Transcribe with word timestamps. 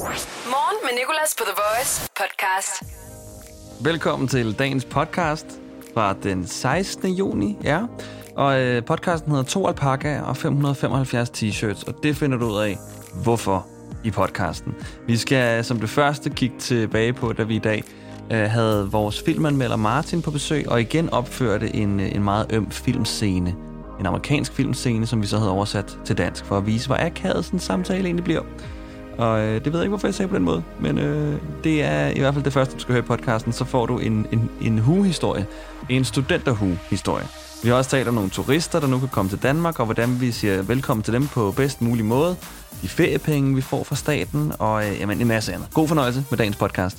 Morgen 0.00 0.76
med 0.82 0.98
Nicolas 0.98 1.34
på 1.38 1.44
The 1.44 1.54
Voice 1.62 2.10
podcast. 2.16 2.82
Velkommen 3.84 4.28
til 4.28 4.58
dagens 4.58 4.84
podcast 4.84 5.46
fra 5.94 6.14
den 6.22 6.46
16. 6.46 7.14
juni, 7.14 7.56
ja. 7.64 7.82
Og 8.36 8.60
øh, 8.60 8.84
podcasten 8.84 9.30
hedder 9.30 9.44
To 9.44 9.66
alpaka 9.66 10.20
og 10.20 10.36
575 10.36 11.30
t-shirts, 11.30 11.84
og 11.86 11.94
det 12.02 12.16
finder 12.16 12.38
du 12.38 12.46
ud 12.46 12.58
af, 12.60 12.78
hvorfor 13.22 13.66
i 14.04 14.10
podcasten. 14.10 14.74
Vi 15.06 15.16
skal 15.16 15.64
som 15.64 15.80
det 15.80 15.88
første 15.90 16.30
kigge 16.30 16.58
tilbage 16.58 17.12
på, 17.12 17.32
da 17.32 17.42
vi 17.42 17.56
i 17.56 17.58
dag 17.58 17.84
øh, 18.32 18.50
havde 18.50 18.88
vores 18.90 19.22
filmanmelder 19.22 19.76
Martin 19.76 20.22
på 20.22 20.30
besøg, 20.30 20.68
og 20.68 20.80
igen 20.80 21.10
opførte 21.10 21.74
en, 21.74 22.00
øh, 22.00 22.14
en 22.14 22.24
meget 22.24 22.46
øm 22.52 22.70
filmscene. 22.70 23.54
En 24.00 24.06
amerikansk 24.06 24.52
filmscene, 24.52 25.06
som 25.06 25.22
vi 25.22 25.26
så 25.26 25.38
havde 25.38 25.50
oversat 25.50 25.98
til 26.04 26.18
dansk, 26.18 26.44
for 26.44 26.56
at 26.56 26.66
vise, 26.66 26.86
hvor 26.86 26.96
akavet 26.96 27.44
sådan 27.44 27.56
en 27.56 27.60
samtale 27.60 28.04
egentlig 28.04 28.24
bliver. 28.24 28.42
Og 29.20 29.40
øh, 29.40 29.64
det 29.64 29.72
ved 29.72 29.80
jeg 29.80 29.84
ikke, 29.84 29.88
hvorfor 29.88 30.06
jeg 30.06 30.14
sagde 30.14 30.28
på 30.28 30.34
den 30.34 30.44
måde, 30.44 30.62
men 30.80 30.98
øh, 30.98 31.40
det 31.64 31.82
er 31.82 32.08
i 32.08 32.18
hvert 32.18 32.34
fald 32.34 32.44
det 32.44 32.52
første, 32.52 32.74
du 32.74 32.80
skal 32.80 32.92
høre 32.92 33.04
i 33.04 33.06
podcasten. 33.06 33.52
Så 33.52 33.64
får 33.64 33.86
du 33.86 33.98
en, 33.98 34.26
en, 34.32 34.50
en 34.60 34.78
hu-historie, 34.78 35.46
en 35.88 36.04
studenterhu-historie. 36.04 37.26
Vi 37.62 37.68
har 37.68 37.76
også 37.76 37.90
talt 37.90 38.08
om 38.08 38.14
nogle 38.14 38.30
turister, 38.30 38.80
der 38.80 38.86
nu 38.86 38.98
kan 38.98 39.08
komme 39.08 39.30
til 39.30 39.42
Danmark, 39.42 39.78
og 39.78 39.84
hvordan 39.84 40.20
vi 40.20 40.32
siger 40.32 40.62
velkommen 40.62 41.04
til 41.04 41.14
dem 41.14 41.26
på 41.26 41.52
bedst 41.56 41.82
mulig 41.82 42.04
måde. 42.04 42.36
De 42.82 42.88
feriepenge, 42.88 43.54
vi 43.54 43.60
får 43.60 43.84
fra 43.84 43.96
staten, 43.96 44.52
og 44.58 44.88
øh, 44.88 45.00
jamen, 45.00 45.20
en 45.20 45.28
masse 45.28 45.52
andet. 45.52 45.68
God 45.74 45.88
fornøjelse 45.88 46.24
med 46.30 46.38
dagens 46.38 46.56
podcast. 46.56 46.98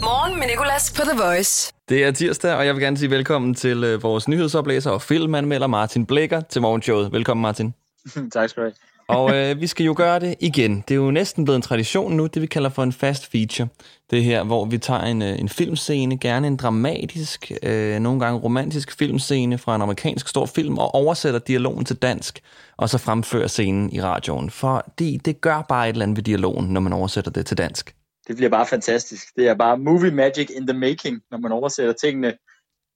Morgen 0.00 0.38
med 0.38 0.46
Nicolas 0.46 0.92
på 0.96 1.02
The 1.02 1.22
Voice. 1.22 1.72
Det 1.88 2.04
er 2.04 2.10
tirsdag, 2.10 2.54
og 2.54 2.66
jeg 2.66 2.74
vil 2.74 2.82
gerne 2.82 2.98
sige 2.98 3.10
velkommen 3.10 3.54
til 3.54 3.84
øh, 3.84 4.02
vores 4.02 4.28
nyhedsoplæser 4.28 4.90
og 4.90 5.02
filmanmelder 5.02 5.66
Martin 5.66 6.06
Blækker 6.06 6.40
til 6.40 6.62
morgenshowet. 6.62 7.12
Velkommen, 7.12 7.42
Martin. 7.42 7.74
tak 8.34 8.48
skal 8.48 8.62
du 8.62 8.66
have. 8.66 8.91
Og 9.12 9.36
øh, 9.36 9.60
vi 9.60 9.66
skal 9.66 9.86
jo 9.86 9.94
gøre 9.96 10.20
det 10.20 10.34
igen. 10.40 10.84
Det 10.88 10.94
er 10.94 10.98
jo 10.98 11.10
næsten 11.10 11.44
blevet 11.44 11.56
en 11.56 11.62
tradition 11.62 12.16
nu, 12.16 12.26
det 12.26 12.42
vi 12.42 12.46
kalder 12.46 12.70
for 12.70 12.82
en 12.82 12.92
fast 12.92 13.30
feature. 13.30 13.68
Det 14.10 14.24
her, 14.24 14.44
hvor 14.44 14.64
vi 14.64 14.78
tager 14.78 15.00
en, 15.00 15.22
øh, 15.22 15.38
en 15.38 15.48
filmscene, 15.48 16.18
gerne 16.18 16.46
en 16.46 16.56
dramatisk, 16.56 17.52
øh, 17.62 18.00
nogle 18.00 18.20
gange 18.20 18.40
romantisk 18.40 18.98
filmscene 18.98 19.58
fra 19.58 19.76
en 19.76 19.82
amerikansk 19.82 20.28
stor 20.28 20.46
film, 20.46 20.78
og 20.78 20.94
oversætter 20.94 21.40
dialogen 21.40 21.84
til 21.84 21.96
dansk, 21.96 22.40
og 22.76 22.88
så 22.88 22.98
fremfører 22.98 23.46
scenen 23.46 23.92
i 23.92 24.02
radioen. 24.02 24.50
Fordi 24.50 25.16
det 25.24 25.40
gør 25.40 25.62
bare 25.68 25.88
et 25.88 25.92
eller 25.92 26.04
andet 26.04 26.16
ved 26.16 26.24
dialogen, 26.24 26.66
når 26.66 26.80
man 26.80 26.92
oversætter 26.92 27.30
det 27.30 27.46
til 27.46 27.58
dansk. 27.58 27.94
Det 28.28 28.36
bliver 28.36 28.50
bare 28.50 28.66
fantastisk. 28.66 29.36
Det 29.36 29.48
er 29.48 29.54
bare 29.54 29.78
movie 29.78 30.10
magic 30.10 30.50
in 30.56 30.66
the 30.66 30.78
making, 30.78 31.20
når 31.30 31.38
man 31.38 31.52
oversætter 31.52 31.92
tingene 31.92 32.32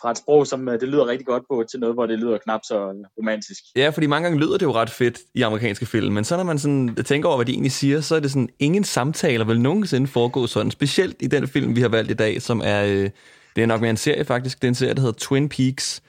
fra 0.03 0.11
et 0.11 0.19
sprog, 0.19 0.47
som 0.47 0.69
øh, 0.69 0.81
det 0.81 0.89
lyder 0.89 1.07
rigtig 1.07 1.27
godt 1.27 1.43
på, 1.51 1.65
til 1.71 1.81
noget, 1.81 1.95
hvor 1.95 2.07
det 2.07 2.19
lyder 2.19 2.39
knap 2.39 2.61
så 2.65 3.07
romantisk. 3.19 3.63
Ja, 3.77 3.89
fordi 3.89 4.07
mange 4.07 4.29
gange 4.29 4.41
lyder 4.45 4.59
det 4.59 4.67
jo 4.67 4.73
ret 4.73 4.91
fedt 4.91 5.19
i 5.35 5.43
amerikanske 5.43 5.87
film, 5.87 6.15
men 6.15 6.25
så 6.25 6.37
når 6.37 6.45
man 6.45 6.59
sådan 6.59 6.97
tænker 7.05 7.29
over, 7.29 7.39
hvad 7.39 7.47
de 7.47 7.53
egentlig 7.53 7.73
siger, 7.73 8.01
så 8.01 8.15
er 8.17 8.21
det 8.21 8.31
sådan, 8.31 8.49
ingen 8.59 8.85
samtaler 8.85 9.45
vil 9.45 9.61
nogensinde 9.61 10.07
foregå 10.07 10.47
sådan, 10.47 10.71
specielt 10.71 11.17
i 11.21 11.27
den 11.27 11.49
film, 11.49 11.77
vi 11.77 11.81
har 11.81 11.89
valgt 11.89 12.11
i 12.11 12.15
dag, 12.15 12.43
som 12.43 12.63
er, 12.65 12.85
øh, 12.85 13.11
det 13.57 13.63
er 13.63 13.67
nok 13.67 13.81
mere 13.81 13.91
en 13.91 13.97
serie 13.97 14.25
faktisk, 14.25 14.59
det 14.63 14.65
er 14.65 14.69
en 14.69 14.75
serie, 14.75 14.95
der 14.95 15.01
hedder 15.01 15.19
Twin 15.19 15.49
Peaks. 15.49 16.03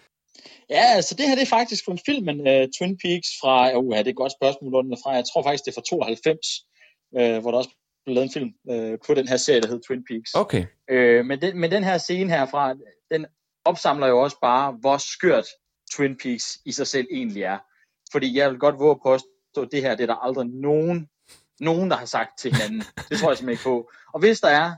Ja, 0.70 0.84
altså 0.96 1.16
det 1.16 1.28
her 1.28 1.36
det 1.36 1.42
er 1.42 1.56
faktisk 1.60 1.86
fra 1.86 1.98
filmen 2.06 2.40
uh, 2.40 2.66
Twin 2.78 2.98
Peaks 3.04 3.30
fra, 3.42 3.78
uh, 3.78 3.98
det 3.98 4.08
er 4.08 4.10
et 4.10 4.16
godt 4.16 4.32
spørgsmål, 4.32 4.92
er 4.92 4.98
fra, 5.04 5.12
jeg 5.12 5.26
tror 5.34 5.44
faktisk, 5.44 5.66
det 5.66 5.72
er 5.72 5.76
fra 5.76 5.90
92, 5.90 6.48
uh, 7.12 7.42
hvor 7.42 7.52
der 7.52 7.58
også 7.58 7.70
blev 8.06 8.16
lavet 8.16 8.28
en 8.28 8.34
film 8.38 8.52
uh, 8.74 8.96
på 9.06 9.14
den 9.14 9.28
her 9.28 9.38
serie, 9.38 9.62
der 9.62 9.68
hedder 9.68 9.86
Twin 9.88 10.04
Peaks. 10.10 10.30
Okay. 10.44 10.64
Uh, 10.94 11.26
men, 11.26 11.42
den, 11.42 11.60
men 11.62 11.72
den 11.72 11.84
her 11.84 11.98
scene 11.98 12.30
herfra, 12.30 12.74
den 13.12 13.26
opsamler 13.68 14.08
jo 14.08 14.20
også 14.20 14.38
bare, 14.42 14.72
hvor 14.72 14.98
skørt 14.98 15.46
Twin 15.96 16.18
Peaks 16.23 16.58
i 16.66 16.72
sig 16.72 16.88
selv 16.88 17.08
egentlig 17.12 17.44
er. 17.44 17.58
Fordi 18.12 18.38
jeg 18.38 18.50
vil 18.50 18.59
godt 18.59 18.80
våge 18.80 19.00
på 19.04 19.14
at 19.14 19.22
det 19.72 19.82
her, 19.82 19.96
det 19.96 20.04
er 20.04 20.08
der 20.08 20.26
aldrig 20.26 20.48
nogen, 20.48 21.08
nogen, 21.59 21.90
der 21.92 21.98
har 21.98 22.06
sagt 22.06 22.30
til 22.40 22.54
hinanden. 22.54 22.84
Det 23.09 23.20
tror 23.20 23.30
jeg 23.30 23.38
simpelthen 23.38 23.50
ikke 23.50 23.64
på. 23.64 23.90
Og 24.14 24.20
hvis 24.20 24.40
der 24.40 24.48
er, 24.48 24.72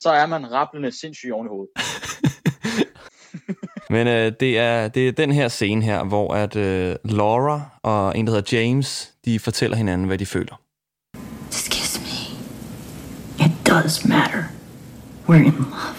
så 0.00 0.10
er 0.10 0.26
man 0.26 0.52
rapplende 0.52 1.00
sindssygt 1.00 1.32
oven 1.32 1.46
i 1.46 1.48
hovedet. 1.48 1.72
Men 3.90 4.06
øh, 4.06 4.32
det, 4.40 4.58
er, 4.58 4.88
det 4.88 5.08
er 5.08 5.12
den 5.12 5.32
her 5.32 5.48
scene 5.48 5.82
her, 5.82 6.04
hvor 6.04 6.34
at 6.34 6.56
øh, 6.56 6.96
Laura 7.04 7.62
og 7.82 8.18
en, 8.18 8.26
der 8.26 8.32
hedder 8.32 8.56
James, 8.56 9.12
de 9.24 9.38
fortæller 9.38 9.76
hinanden, 9.76 10.06
hvad 10.06 10.18
de 10.18 10.26
føler. 10.26 10.60
Just 11.46 11.70
kiss 11.70 12.00
me. 12.00 12.36
It 13.44 13.52
does 13.66 14.04
matter. 14.04 14.44
We're 15.28 15.34
in 15.34 15.56
love. 15.56 15.98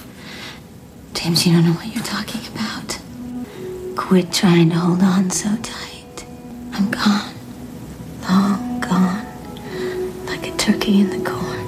James, 1.16 1.46
you 1.46 1.54
don't 1.54 1.64
know 1.64 1.74
what 1.74 1.88
you're 1.96 2.04
talking. 2.04 2.39
Quit 4.10 4.32
trying 4.34 4.70
to 4.72 4.76
hold 4.76 5.04
on 5.04 5.30
so 5.30 5.50
tight. 5.62 6.26
I'm 6.74 6.90
gone. 6.90 7.34
Long 8.28 8.82
gone. 8.82 9.26
Like 10.26 10.48
a 10.48 10.58
turkey 10.58 11.02
in 11.02 11.10
the 11.12 11.22
corn. 11.30 11.68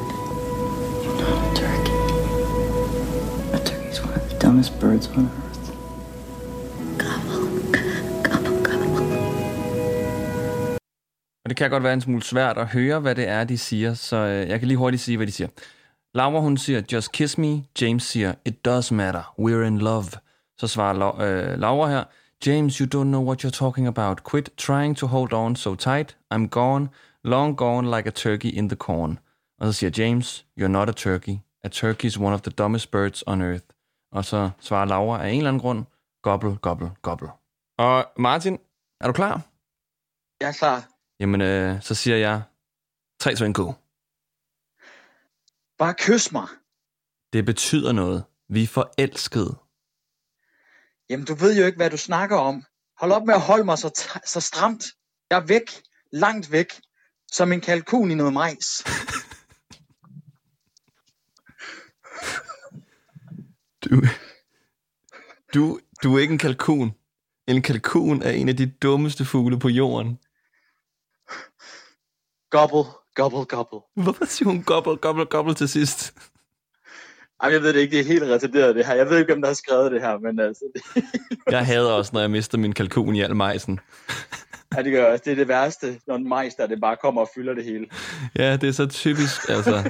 You're 1.03 1.17
not 1.21 1.37
a 1.45 1.55
turkey. 1.61 1.97
A 3.53 3.59
turkey's 3.69 4.01
one 4.03 4.15
of 4.15 4.29
the 4.29 4.37
dumbest 4.39 4.79
birds 4.79 5.07
on 5.07 5.29
earth. 5.29 5.67
Gobble, 6.97 7.45
gobble, 8.27 8.63
gobble. 8.63 9.05
Og 11.45 11.49
det 11.49 11.57
kan 11.57 11.69
godt 11.69 11.83
være 11.83 11.93
en 11.93 12.01
smule 12.01 12.23
svært 12.23 12.57
at 12.57 12.67
høre, 12.67 12.99
hvad 12.99 13.15
det 13.15 13.27
er, 13.27 13.43
de 13.43 13.57
siger, 13.57 13.93
så 13.93 14.15
øh, 14.15 14.49
jeg 14.49 14.59
kan 14.59 14.67
lige 14.67 14.77
hurtigt 14.77 15.03
sige, 15.03 15.17
hvad 15.17 15.27
de 15.27 15.31
siger. 15.31 15.47
Laura, 16.13 16.39
hun 16.39 16.57
siger, 16.57 16.81
just 16.91 17.11
kiss 17.11 17.37
me. 17.37 17.63
James 17.81 18.03
siger, 18.03 18.33
it 18.45 18.65
does 18.65 18.91
matter. 18.91 19.33
We're 19.39 19.65
in 19.67 19.77
love. 19.77 20.05
Så 20.57 20.67
svarer 20.67 20.93
La- 20.93 21.23
øh, 21.23 21.59
Laura 21.59 21.89
her, 21.89 22.03
James, 22.45 22.79
you 22.79 22.87
don't 22.87 23.11
know 23.11 23.21
what 23.21 23.43
you're 23.43 23.51
talking 23.51 23.85
about. 23.87 24.23
Quit 24.23 24.49
trying 24.57 24.95
to 24.95 25.07
hold 25.07 25.31
on 25.33 25.55
so 25.55 25.75
tight. 25.75 26.15
I'm 26.31 26.47
gone, 26.47 26.89
long 27.23 27.55
gone 27.55 27.91
like 27.91 28.07
a 28.07 28.11
turkey 28.11 28.49
in 28.49 28.67
the 28.67 28.75
corn. 28.75 29.19
Og 29.59 29.67
så 29.67 29.73
siger 29.73 29.91
James, 29.97 30.45
you're 30.59 30.67
not 30.67 30.89
a 30.89 30.91
turkey. 30.91 31.37
A 31.63 31.69
turkey 31.69 32.05
is 32.05 32.17
one 32.17 32.33
of 32.33 32.41
the 32.41 32.51
dumbest 32.51 32.91
birds 32.91 33.23
on 33.27 33.41
earth. 33.41 33.65
Og 34.11 34.25
så 34.25 34.49
svarer 34.59 34.85
Laura 34.85 35.23
af 35.23 35.29
en 35.29 35.37
eller 35.37 35.49
anden 35.49 35.61
grund, 35.61 35.85
gobble, 36.23 36.57
gobble, 36.57 36.91
gobble. 37.01 37.29
Og 37.77 38.05
Martin, 38.17 38.57
er 39.01 39.07
du 39.07 39.13
klar? 39.13 39.41
Jeg 40.41 40.47
er 40.47 40.53
klar. 40.53 40.89
Jamen, 41.19 41.41
øh, 41.41 41.81
så 41.81 41.95
siger 41.95 42.17
jeg 42.17 42.41
3, 43.19 43.35
2, 43.35 43.45
1, 43.45 43.55
go. 43.55 43.73
Bare 45.77 45.93
kys 45.93 46.31
mig. 46.31 46.47
Det 47.33 47.45
betyder 47.45 47.91
noget. 47.91 48.23
Vi 48.49 48.63
er 48.63 48.67
forelskede. 48.67 49.55
Jamen, 51.11 51.25
du 51.25 51.35
ved 51.35 51.57
jo 51.57 51.65
ikke, 51.65 51.75
hvad 51.75 51.89
du 51.89 51.97
snakker 51.97 52.37
om. 52.37 52.63
Hold 52.97 53.11
op 53.11 53.25
med 53.25 53.33
at 53.33 53.41
holde 53.41 53.63
mig 53.63 53.77
så, 53.77 54.19
så 54.25 54.39
stramt. 54.39 54.83
Jeg 55.29 55.37
er 55.37 55.45
væk. 55.45 55.81
Langt 56.11 56.51
væk. 56.51 56.67
Som 57.31 57.51
en 57.51 57.61
kalkun 57.61 58.11
i 58.11 58.15
noget 58.15 58.33
majs. 58.33 58.67
Du, 63.83 64.01
du, 65.53 65.79
du 66.03 66.15
er 66.15 66.19
ikke 66.19 66.31
en 66.31 66.37
kalkun. 66.37 66.91
En 67.47 67.61
kalkun 67.61 68.21
er 68.21 68.31
en 68.31 68.49
af 68.49 68.57
de 68.57 68.71
dummeste 68.71 69.25
fugle 69.25 69.59
på 69.59 69.69
jorden. 69.69 70.19
Gobble, 72.49 72.91
gobble, 73.15 73.45
gobble. 73.45 74.03
Hvorfor 74.03 74.25
siger 74.25 74.49
hun 74.49 74.63
gobble, 74.63 74.97
gobble, 74.97 75.25
gobble 75.25 75.55
til 75.55 75.69
sidst? 75.69 76.13
Ej, 77.43 77.51
jeg 77.51 77.61
ved 77.61 77.73
det 77.73 77.79
ikke, 77.79 77.97
det 77.97 77.99
er 77.99 78.07
helt 78.07 78.23
retarderet 78.23 78.75
det 78.75 78.85
her. 78.85 78.95
Jeg 78.95 79.09
ved 79.09 79.17
ikke, 79.17 79.33
hvem 79.33 79.41
der 79.41 79.49
har 79.49 79.53
skrevet 79.55 79.91
det 79.91 80.01
her, 80.01 80.17
men 80.17 80.39
altså... 80.39 80.63
Det, 80.73 81.03
Jeg 81.51 81.65
hader 81.65 81.91
også, 81.91 82.11
når 82.13 82.19
jeg 82.21 82.31
mister 82.31 82.57
min 82.57 82.73
kalkun 82.73 83.15
i 83.15 83.21
al 83.21 83.35
majsen. 83.35 83.79
ja, 84.75 84.83
det 84.83 84.91
gør 84.91 85.11
også. 85.11 85.21
Det 85.25 85.31
er 85.31 85.35
det 85.35 85.47
værste, 85.47 85.99
når 86.07 86.15
en 86.15 86.29
majs, 86.29 86.55
der 86.55 86.67
det 86.67 86.81
bare 86.81 86.95
kommer 86.95 87.21
og 87.21 87.29
fylder 87.35 87.53
det 87.53 87.63
hele. 87.63 87.85
Ja, 88.37 88.57
det 88.57 88.69
er 88.69 88.73
så 88.73 88.85
typisk, 88.87 89.49
altså. 89.49 89.71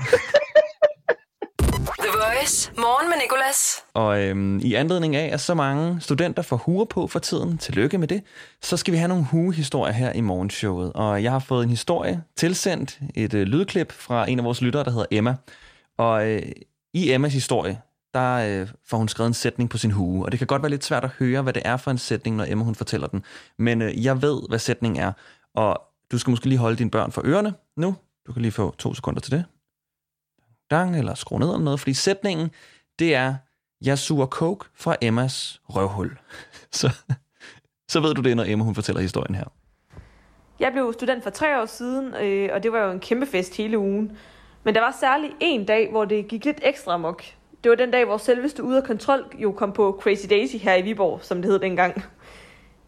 The 2.03 2.09
Voice. 2.13 2.72
Morgen 2.78 3.09
med 3.09 3.17
Nicolas. 3.23 3.84
Og 3.94 4.22
øhm, 4.22 4.59
i 4.59 4.73
anledning 4.73 5.16
af, 5.16 5.34
at 5.34 5.41
så 5.41 5.53
mange 5.53 6.01
studenter 6.01 6.41
får 6.41 6.56
huer 6.56 6.85
på 6.85 7.07
for 7.07 7.19
tiden, 7.19 7.57
tillykke 7.57 7.97
med 7.97 8.07
det, 8.07 8.23
så 8.61 8.78
skal 8.78 8.91
vi 8.91 8.97
have 8.97 9.07
nogle 9.07 9.25
huehistorier 9.25 9.94
her 9.94 10.11
i 10.13 10.22
morgenshowet. 10.22 10.91
Og 10.95 11.23
jeg 11.23 11.31
har 11.31 11.40
fået 11.40 11.63
en 11.63 11.69
historie 11.69 12.23
tilsendt, 12.35 13.00
et 13.16 13.34
øh, 13.34 13.44
lydklip 13.44 13.91
fra 13.91 14.29
en 14.29 14.40
af 14.40 14.45
vores 14.45 14.61
lyttere, 14.61 14.84
der 14.84 14.91
hedder 14.91 15.06
Emma. 15.11 15.35
Og 15.97 16.28
øh, 16.28 16.41
i 16.93 17.11
Emmas 17.11 17.34
historie, 17.34 17.82
der 18.14 18.61
øh, 18.61 18.67
får 18.85 18.97
hun 18.97 19.08
skrevet 19.08 19.28
en 19.28 19.34
sætning 19.34 19.70
på 19.70 19.78
sin 19.78 19.91
hue. 19.91 20.26
Og 20.26 20.32
det 20.32 20.40
kan 20.40 20.47
godt 20.47 20.61
være 20.61 20.70
lidt 20.70 20.84
svært 20.84 21.03
at 21.03 21.09
høre, 21.09 21.41
hvad 21.41 21.53
det 21.53 21.61
er 21.66 21.78
for 21.78 21.91
en 21.91 21.97
sætning, 21.97 22.35
når 22.35 22.46
Emma 22.47 22.64
hun 22.64 22.76
fortæller 22.76 23.08
den. 23.08 23.23
Men 23.58 23.82
øh, 23.82 24.05
jeg 24.05 24.22
ved, 24.22 24.41
hvad 24.49 24.59
sætningen 24.59 25.03
er. 25.03 25.11
Og 25.53 25.82
du 26.11 26.17
skal 26.17 26.32
måske 26.32 26.46
lige 26.46 26.59
holde 26.59 26.78
dine 26.78 26.91
børn 26.91 27.11
for 27.11 27.22
ørerne 27.26 27.53
nu. 27.78 27.96
Du 28.28 28.34
kan 28.34 28.41
lige 28.41 28.52
få 28.52 28.76
to 28.78 28.93
sekunder 28.93 29.22
til 29.22 29.32
det. 29.32 29.46
Dang, 30.72 30.97
eller 30.97 31.14
skru 31.14 31.38
ned 31.38 31.47
eller 31.47 31.64
noget. 31.64 31.79
Fordi 31.79 31.93
sætningen, 31.93 32.52
det 32.99 33.16
er, 33.16 33.35
jeg 33.82 33.99
suger 33.99 34.26
coke 34.26 34.66
fra 34.76 34.96
Emmas 35.02 35.61
røvhul. 35.70 36.17
Så, 36.72 36.90
så 37.90 37.99
ved 37.99 38.14
du 38.14 38.22
det, 38.22 38.37
når 38.37 38.44
Emma 38.47 38.64
hun 38.64 38.76
fortæller 38.76 39.02
historien 39.02 39.35
her. 39.35 39.46
Jeg 40.59 40.72
blev 40.72 40.94
student 40.94 41.23
for 41.23 41.29
tre 41.29 41.61
år 41.61 41.66
siden, 41.66 42.16
øh, 42.16 42.49
og 42.53 42.64
det 42.64 42.72
var 42.72 42.79
jo 42.79 42.91
en 42.91 42.99
kæmpe 42.99 43.26
fest 43.26 43.58
hele 43.58 43.79
ugen. 43.79 44.17
Men 44.63 44.75
der 44.75 44.81
var 44.81 44.97
særlig 44.99 45.31
en 45.40 45.66
dag, 45.66 45.90
hvor 45.90 46.05
det 46.05 46.28
gik 46.28 46.46
lidt 46.46 46.59
ekstra 46.63 46.93
amok. 46.93 47.23
Det 47.63 47.69
var 47.69 47.75
den 47.75 47.91
dag, 47.91 48.05
hvor 48.05 48.17
selveste 48.17 48.63
ude 48.63 48.78
af 48.78 48.84
kontrol 48.84 49.25
jo 49.37 49.52
kom 49.52 49.72
på 49.72 49.99
Crazy 50.02 50.25
Daisy 50.29 50.55
her 50.55 50.75
i 50.75 50.81
Viborg, 50.81 51.19
som 51.22 51.41
det 51.41 51.52
hed 51.52 51.59
dengang. 51.59 52.03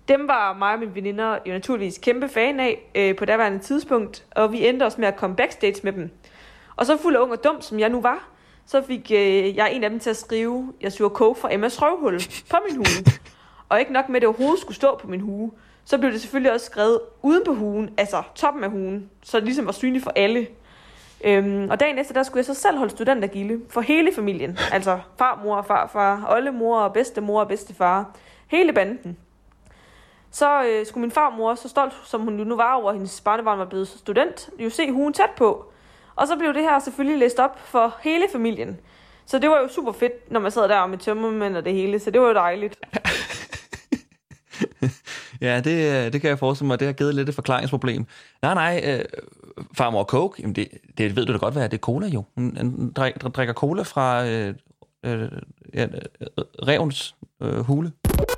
Dem 0.07 0.27
var 0.27 0.53
mig 0.53 0.73
og 0.73 0.79
mine 0.79 0.95
veninder 0.95 1.37
jo 1.45 1.51
naturligvis 1.51 1.97
kæmpe 1.97 2.29
fan 2.29 2.59
af 2.59 2.91
øh, 2.95 3.15
på 3.15 3.25
daværende 3.25 3.59
tidspunkt, 3.59 4.25
og 4.31 4.51
vi 4.51 4.67
endte 4.67 4.83
også 4.83 5.01
med 5.01 5.07
at 5.07 5.15
komme 5.15 5.35
backstage 5.35 5.79
med 5.83 5.93
dem. 5.93 6.09
Og 6.75 6.85
så 6.85 6.97
fuld 6.97 7.15
af 7.15 7.19
ung 7.19 7.31
og 7.31 7.43
dum, 7.43 7.61
som 7.61 7.79
jeg 7.79 7.89
nu 7.89 8.01
var, 8.01 8.29
så 8.65 8.81
fik 8.81 9.11
øh, 9.11 9.55
jeg 9.55 9.73
en 9.73 9.83
af 9.83 9.89
dem 9.89 9.99
til 9.99 10.09
at 10.09 10.17
skrive, 10.17 10.73
jeg 10.81 10.91
suger 10.91 11.09
coke 11.09 11.39
fra 11.39 11.53
Emmas 11.53 11.81
røvhul 11.81 12.19
på 12.49 12.57
min 12.69 12.77
hue. 12.77 13.13
Og 13.69 13.79
ikke 13.79 13.93
nok 13.93 14.09
med, 14.09 14.15
at 14.15 14.21
det 14.21 14.27
overhovedet 14.27 14.59
skulle 14.59 14.75
stå 14.75 14.97
på 14.97 15.07
min 15.07 15.19
hue, 15.19 15.51
så 15.85 15.97
blev 15.97 16.11
det 16.11 16.21
selvfølgelig 16.21 16.51
også 16.51 16.65
skrevet 16.65 16.99
uden 17.21 17.41
på 17.45 17.53
huen, 17.53 17.89
altså 17.97 18.23
toppen 18.35 18.63
af 18.63 18.69
huen, 18.69 19.09
så 19.23 19.37
det 19.37 19.45
ligesom 19.45 19.65
var 19.65 19.71
synligt 19.71 20.03
for 20.03 20.11
alle. 20.15 20.47
Øhm, 21.23 21.67
og 21.69 21.79
dagen 21.79 21.99
efter, 21.99 22.13
der 22.13 22.23
skulle 22.23 22.37
jeg 22.37 22.45
så 22.45 22.53
selv 22.53 22.77
holde 22.77 22.91
studentergilde 22.91 23.61
for 23.69 23.81
hele 23.81 24.13
familien. 24.15 24.57
Altså 24.71 24.99
farmor 25.17 25.55
og 25.55 25.65
farfar, 25.65 26.25
oldemor 26.29 26.79
og 26.79 26.93
bedstemor 26.93 27.39
og 27.39 27.47
bedstefar. 27.47 28.15
Hele 28.47 28.73
banden. 28.73 29.17
Så 30.31 30.63
øh, 30.63 30.85
skulle 30.85 31.01
min 31.01 31.11
farmor, 31.11 31.55
så 31.55 31.69
stolt 31.69 31.93
som 32.03 32.21
hun 32.21 32.33
nu 32.33 32.55
var 32.55 32.73
over, 32.73 32.89
at 32.89 32.95
hendes 32.95 33.21
barnebarn 33.21 33.59
var 33.59 33.65
blevet 33.65 33.87
student, 33.87 34.49
jo 34.59 34.69
se 34.69 34.91
hun 34.91 35.13
tæt 35.13 35.29
på. 35.37 35.65
Og 36.15 36.27
så 36.27 36.35
blev 36.35 36.53
det 36.53 36.61
her 36.61 36.79
selvfølgelig 36.79 37.19
læst 37.19 37.39
op 37.39 37.59
for 37.59 37.95
hele 38.01 38.25
familien. 38.31 38.79
Så 39.25 39.39
det 39.39 39.49
var 39.49 39.59
jo 39.59 39.67
super 39.67 39.91
fedt, 39.91 40.31
når 40.31 40.39
man 40.39 40.51
sad 40.51 40.69
der 40.69 40.85
med 40.85 40.97
tømmermænd 40.97 41.57
og 41.57 41.65
det 41.65 41.73
hele, 41.73 41.99
så 41.99 42.11
det 42.11 42.21
var 42.21 42.27
jo 42.27 42.33
dejligt. 42.33 42.79
Ja, 45.41 45.59
det, 45.59 46.05
øh, 46.05 46.13
det 46.13 46.21
kan 46.21 46.29
jeg 46.29 46.39
forestille 46.39 46.67
mig, 46.67 46.79
det 46.79 46.87
har 46.87 46.93
givet 46.93 47.15
lidt 47.15 47.29
et 47.29 47.35
forklaringsproblem. 47.35 48.05
Nej, 48.41 48.53
nej, 48.53 48.81
øh, 48.83 49.05
farmor 49.77 50.03
Coke, 50.03 50.41
jamen 50.41 50.55
det, 50.55 50.67
det 50.97 51.15
ved 51.15 51.25
du 51.25 51.33
da 51.33 51.37
godt, 51.37 51.53
hvad 51.53 51.63
er. 51.63 51.67
Det 51.67 51.77
er 51.77 51.81
cola 51.81 52.07
jo. 52.07 52.23
Hun, 52.35 52.57
hun 52.61 52.91
drikker, 52.93 53.29
drikker 53.29 53.53
cola 53.53 53.83
fra 53.83 54.25
øh, 54.25 54.53
øh, 55.05 55.31
ja, 55.73 55.87
revens 56.67 57.15
øh, 57.41 57.59
hule. 57.59 57.91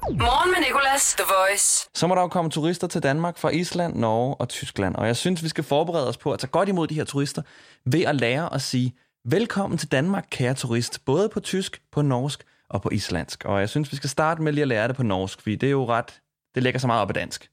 Morgen 0.09 0.51
med 0.51 0.67
Nicolas, 0.67 1.15
The 1.17 1.25
Voice. 1.39 1.89
Så 1.93 2.07
må 2.07 2.15
der 2.15 2.21
jo 2.21 2.27
komme 2.27 2.51
turister 2.51 2.87
til 2.87 3.03
Danmark 3.03 3.37
fra 3.37 3.49
Island, 3.49 3.95
Norge 3.95 4.35
og 4.35 4.49
Tyskland. 4.49 4.95
Og 4.95 5.07
jeg 5.07 5.15
synes, 5.15 5.43
vi 5.43 5.49
skal 5.49 5.63
forberede 5.63 6.07
os 6.09 6.17
på 6.17 6.31
at 6.31 6.39
tage 6.39 6.49
godt 6.49 6.69
imod 6.69 6.87
de 6.87 6.95
her 6.95 7.03
turister 7.03 7.41
ved 7.85 8.01
at 8.01 8.15
lære 8.15 8.53
at 8.53 8.61
sige, 8.61 8.93
velkommen 9.25 9.77
til 9.77 9.91
Danmark, 9.91 10.25
kære 10.29 10.53
turist. 10.53 11.05
Både 11.05 11.29
på 11.29 11.39
tysk, 11.39 11.81
på 11.91 12.01
norsk 12.01 12.43
og 12.69 12.81
på 12.81 12.89
islandsk. 12.91 13.45
Og 13.45 13.59
jeg 13.59 13.69
synes, 13.69 13.91
vi 13.91 13.97
skal 13.97 14.09
starte 14.09 14.41
med 14.41 14.53
lige 14.53 14.61
at 14.61 14.67
lære 14.67 14.87
det 14.87 14.95
på 14.95 15.03
norsk, 15.03 15.41
fordi 15.41 15.55
det 15.55 15.67
er 15.67 15.71
jo 15.71 15.85
ret, 15.89 16.21
det 16.55 16.63
lægger 16.63 16.79
så 16.79 16.87
meget 16.87 17.01
op 17.01 17.09
i 17.09 17.13
dansk. 17.13 17.51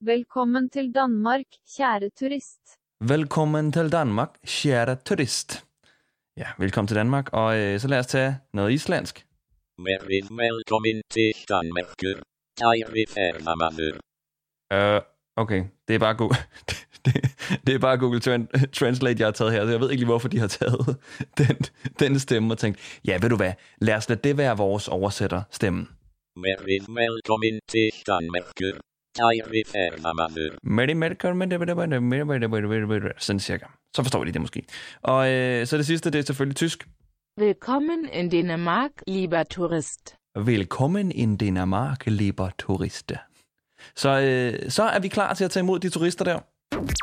Velkommen 0.00 0.70
til 0.70 0.94
Danmark, 0.94 1.44
kjære 1.76 2.10
turist. 2.18 2.60
Velkommen 3.00 3.72
til 3.72 3.92
Danmark, 3.92 4.28
kære 4.46 4.96
turist. 5.04 5.64
Ja, 6.36 6.46
velkommen 6.58 6.88
til 6.88 6.96
Danmark. 6.96 7.28
Og 7.32 7.58
øh, 7.58 7.80
så 7.80 7.88
lad 7.88 7.98
os 7.98 8.06
tage 8.06 8.38
noget 8.52 8.72
islandsk. 8.72 9.26
Velkomin 9.78 11.02
til 11.10 11.32
Danmarkur. 11.48 12.16
Kære 12.60 13.04
ferðamaður. 13.14 13.98
Uh, 14.74 15.02
okay, 15.36 15.64
det 15.88 15.94
er 15.94 15.98
bare 15.98 16.14
Google, 16.14 16.36
det, 17.04 17.14
det 17.66 17.74
er 17.74 17.78
bare 17.78 17.98
Google 17.98 18.20
Tran- 18.20 18.66
Translate, 18.72 19.20
jeg 19.20 19.26
har 19.26 19.32
taget 19.32 19.52
her, 19.52 19.64
så 19.64 19.70
jeg 19.70 19.80
ved 19.80 19.90
ikke 19.90 20.00
lige, 20.00 20.12
hvorfor 20.12 20.28
de 20.28 20.38
har 20.38 20.46
taget 20.46 20.96
den, 21.38 21.56
den 21.98 22.18
stemme 22.18 22.54
og 22.54 22.58
tænkt, 22.58 23.00
ja, 23.04 23.18
ved 23.22 23.30
du 23.30 23.36
hvad, 23.36 23.52
lad 23.78 23.94
os 23.94 24.08
lade 24.08 24.20
det 24.24 24.36
være 24.36 24.56
vores 24.56 24.88
oversætter 24.88 25.42
stemme. 25.50 25.86
Verið 26.36 26.86
velkomin 26.94 27.58
til 27.68 27.90
Danmarkur. 28.06 28.78
Kære 29.18 29.62
ferðamaður. 29.66 30.58
Sådan 33.18 33.40
cirka. 33.40 33.66
Så 33.96 34.02
forstår 34.02 34.24
de 34.24 34.32
det 34.32 34.40
måske. 34.40 34.62
Og 35.02 35.30
øh, 35.30 35.66
så 35.66 35.76
det 35.76 35.86
sidste, 35.86 36.10
det 36.10 36.18
er 36.18 36.22
selvfølgelig 36.22 36.56
tysk. 36.56 36.88
Willkommen 37.40 38.08
in 38.12 38.28
Dänemark, 38.28 38.90
lieber 39.06 39.42
Tourist. 39.42 40.14
Velkommen 40.34 41.12
in 41.12 41.36
Dänemark, 41.42 42.06
lieber 42.06 42.50
Touriste. 42.58 43.18
Så, 43.96 44.08
øh, 44.20 44.70
så 44.70 44.82
er 44.82 44.98
vi 45.00 45.08
klar 45.08 45.34
til 45.34 45.44
at 45.44 45.50
tage 45.50 45.62
imod 45.62 45.78
de 45.78 45.88
turister 45.90 46.24
der. 46.24 46.38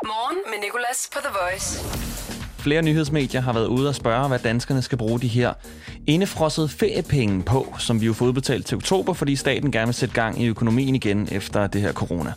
Morgen 0.04 0.38
med 0.46 0.58
Nicolas 0.64 1.10
på 1.12 1.18
The 1.20 1.30
Voice. 1.42 2.37
Flere 2.58 2.82
nyhedsmedier 2.82 3.40
har 3.40 3.52
været 3.52 3.66
ude 3.66 3.88
og 3.88 3.94
spørge, 3.94 4.28
hvad 4.28 4.38
danskerne 4.38 4.82
skal 4.82 4.98
bruge 4.98 5.20
de 5.20 5.28
her 5.28 5.52
indefrossede 6.06 6.68
feriepenge 6.68 7.42
på, 7.42 7.74
som 7.78 8.00
vi 8.00 8.06
jo 8.06 8.12
får 8.12 8.26
udbetalt 8.26 8.66
til 8.66 8.76
oktober, 8.76 9.12
fordi 9.12 9.36
staten 9.36 9.72
gerne 9.72 9.86
vil 9.86 9.94
sætte 9.94 10.14
gang 10.14 10.42
i 10.42 10.46
økonomien 10.46 10.94
igen 10.94 11.28
efter 11.32 11.66
det 11.66 11.80
her 11.80 11.92
corona. 11.92 12.32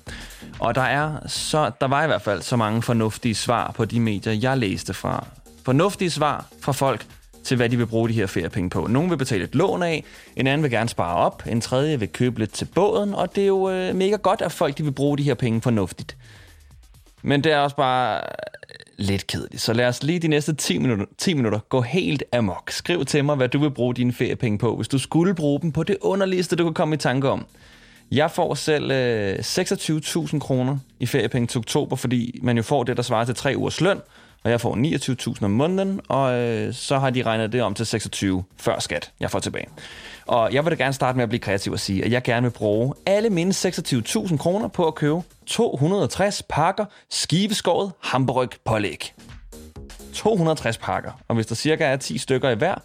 Og 0.59 0.75
der 0.75 0.81
er 0.81 1.27
så, 1.27 1.71
der 1.81 1.88
var 1.88 2.03
i 2.03 2.07
hvert 2.07 2.21
fald 2.21 2.41
så 2.41 2.56
mange 2.56 2.81
fornuftige 2.81 3.35
svar 3.35 3.71
på 3.71 3.85
de 3.85 4.00
medier, 4.00 4.33
jeg 4.33 4.57
læste 4.57 4.94
fra. 4.94 5.25
Fornuftige 5.65 6.09
svar 6.09 6.45
fra 6.62 6.71
folk 6.71 7.06
til, 7.44 7.57
hvad 7.57 7.69
de 7.69 7.77
vil 7.77 7.85
bruge 7.85 8.09
de 8.09 8.13
her 8.13 8.27
feriepenge 8.27 8.69
på. 8.69 8.88
Nogle 8.88 9.09
vil 9.09 9.18
betale 9.18 9.44
et 9.44 9.56
lån 9.56 9.83
af, 9.83 10.03
en 10.35 10.47
anden 10.47 10.63
vil 10.63 10.71
gerne 10.71 10.89
spare 10.89 11.15
op, 11.15 11.44
en 11.47 11.62
tredje 11.62 12.00
vil 12.00 12.09
købe 12.09 12.39
lidt 12.39 12.53
til 12.53 12.65
båden, 12.65 13.13
og 13.13 13.35
det 13.35 13.44
er 13.44 13.47
jo 13.47 13.69
øh, 13.69 13.95
mega 13.95 14.15
godt, 14.15 14.41
at 14.41 14.51
folk 14.51 14.77
de 14.77 14.83
vil 14.83 14.91
bruge 14.91 15.18
de 15.18 15.23
her 15.23 15.33
penge 15.33 15.62
fornuftigt. 15.62 16.18
Men 17.21 17.44
det 17.44 17.51
er 17.51 17.57
også 17.57 17.75
bare 17.75 18.21
lidt 18.98 19.28
kedeligt. 19.28 19.62
Så 19.62 19.74
lad 19.74 19.88
os 19.88 20.04
lige 20.04 20.20
de 20.20 20.28
næste 20.28 20.54
10 20.54 20.78
minutter, 20.78 21.06
10 21.18 21.34
minutter 21.34 21.60
gå 21.70 21.82
helt 21.82 22.24
amok. 22.34 22.72
Skriv 22.72 23.06
til 23.06 23.26
mig, 23.26 23.36
hvad 23.36 23.50
du 23.50 23.60
vil 23.60 23.72
bruge 23.72 23.94
dine 23.94 24.14
feriepenge 24.14 24.58
på, 24.58 24.76
hvis 24.76 24.88
du 24.88 24.98
skulle 24.98 25.36
bruge 25.36 25.62
dem 25.62 25.72
på 25.72 25.84
det 25.84 25.98
underligste, 26.02 26.56
du 26.56 26.64
kan 26.64 26.74
komme 26.74 26.96
i 26.96 26.98
tanke 26.98 27.30
om. 27.30 27.46
Jeg 28.12 28.32
får 28.32 28.54
selv 28.54 28.92
øh, 28.92 29.36
26.000 29.36 30.40
kroner 30.40 30.78
i 31.00 31.06
feriepenge 31.06 31.48
til 31.48 31.58
oktober, 31.58 31.96
fordi 31.96 32.40
man 32.44 32.58
jo 32.58 32.64
får 32.64 32.84
det, 32.84 32.98
der 32.98 33.04
svarer 33.04 33.26
til 33.26 33.36
tre 33.36 33.54
ugers 33.58 33.82
løn, 33.82 34.00
og 34.44 34.52
jeg 34.52 34.62
får 34.62 34.76
29.000 35.36 35.46
om 35.46 35.52
måneden, 35.52 36.02
og 36.08 36.34
øh, 36.34 36.74
så 36.74 37.00
har 37.00 37.10
de 37.10 37.24
regnet 37.24 37.52
det 37.52 37.62
om 37.62 37.74
til 37.74 37.86
26 37.86 38.44
før 38.58 38.80
skat, 38.80 39.12
jeg 39.20 39.32
får 39.32 39.40
tilbage. 39.40 39.68
Og 40.26 40.54
jeg 40.54 40.66
vil 40.66 40.72
da 40.72 40.84
gerne 40.84 40.94
starte 40.94 41.16
med 41.16 41.24
at 41.24 41.30
blive 41.30 41.40
kreativ 41.40 41.74
og 41.74 41.80
sige, 41.80 42.06
at 42.06 42.12
jeg 42.12 42.24
gerne 42.24 42.44
vil 42.44 42.52
bruge 42.52 42.94
alle 43.06 43.30
mine 43.30 43.52
26.000 43.52 44.38
kroner 44.38 44.68
på 44.68 44.88
at 44.88 44.96
købe 44.96 45.22
260 45.46 46.44
pakker 46.50 46.86
skiveskåret 47.10 47.92
hamburg 48.00 48.50
pålæg. 48.66 49.14
260 50.14 50.78
pakker. 50.78 51.12
Og 51.28 51.36
hvis 51.36 51.46
der 51.46 51.56
cirka 51.56 51.86
er 51.86 51.98
10 51.98 52.18
stykker 52.18 52.50
i 52.50 52.56
hver, 52.56 52.76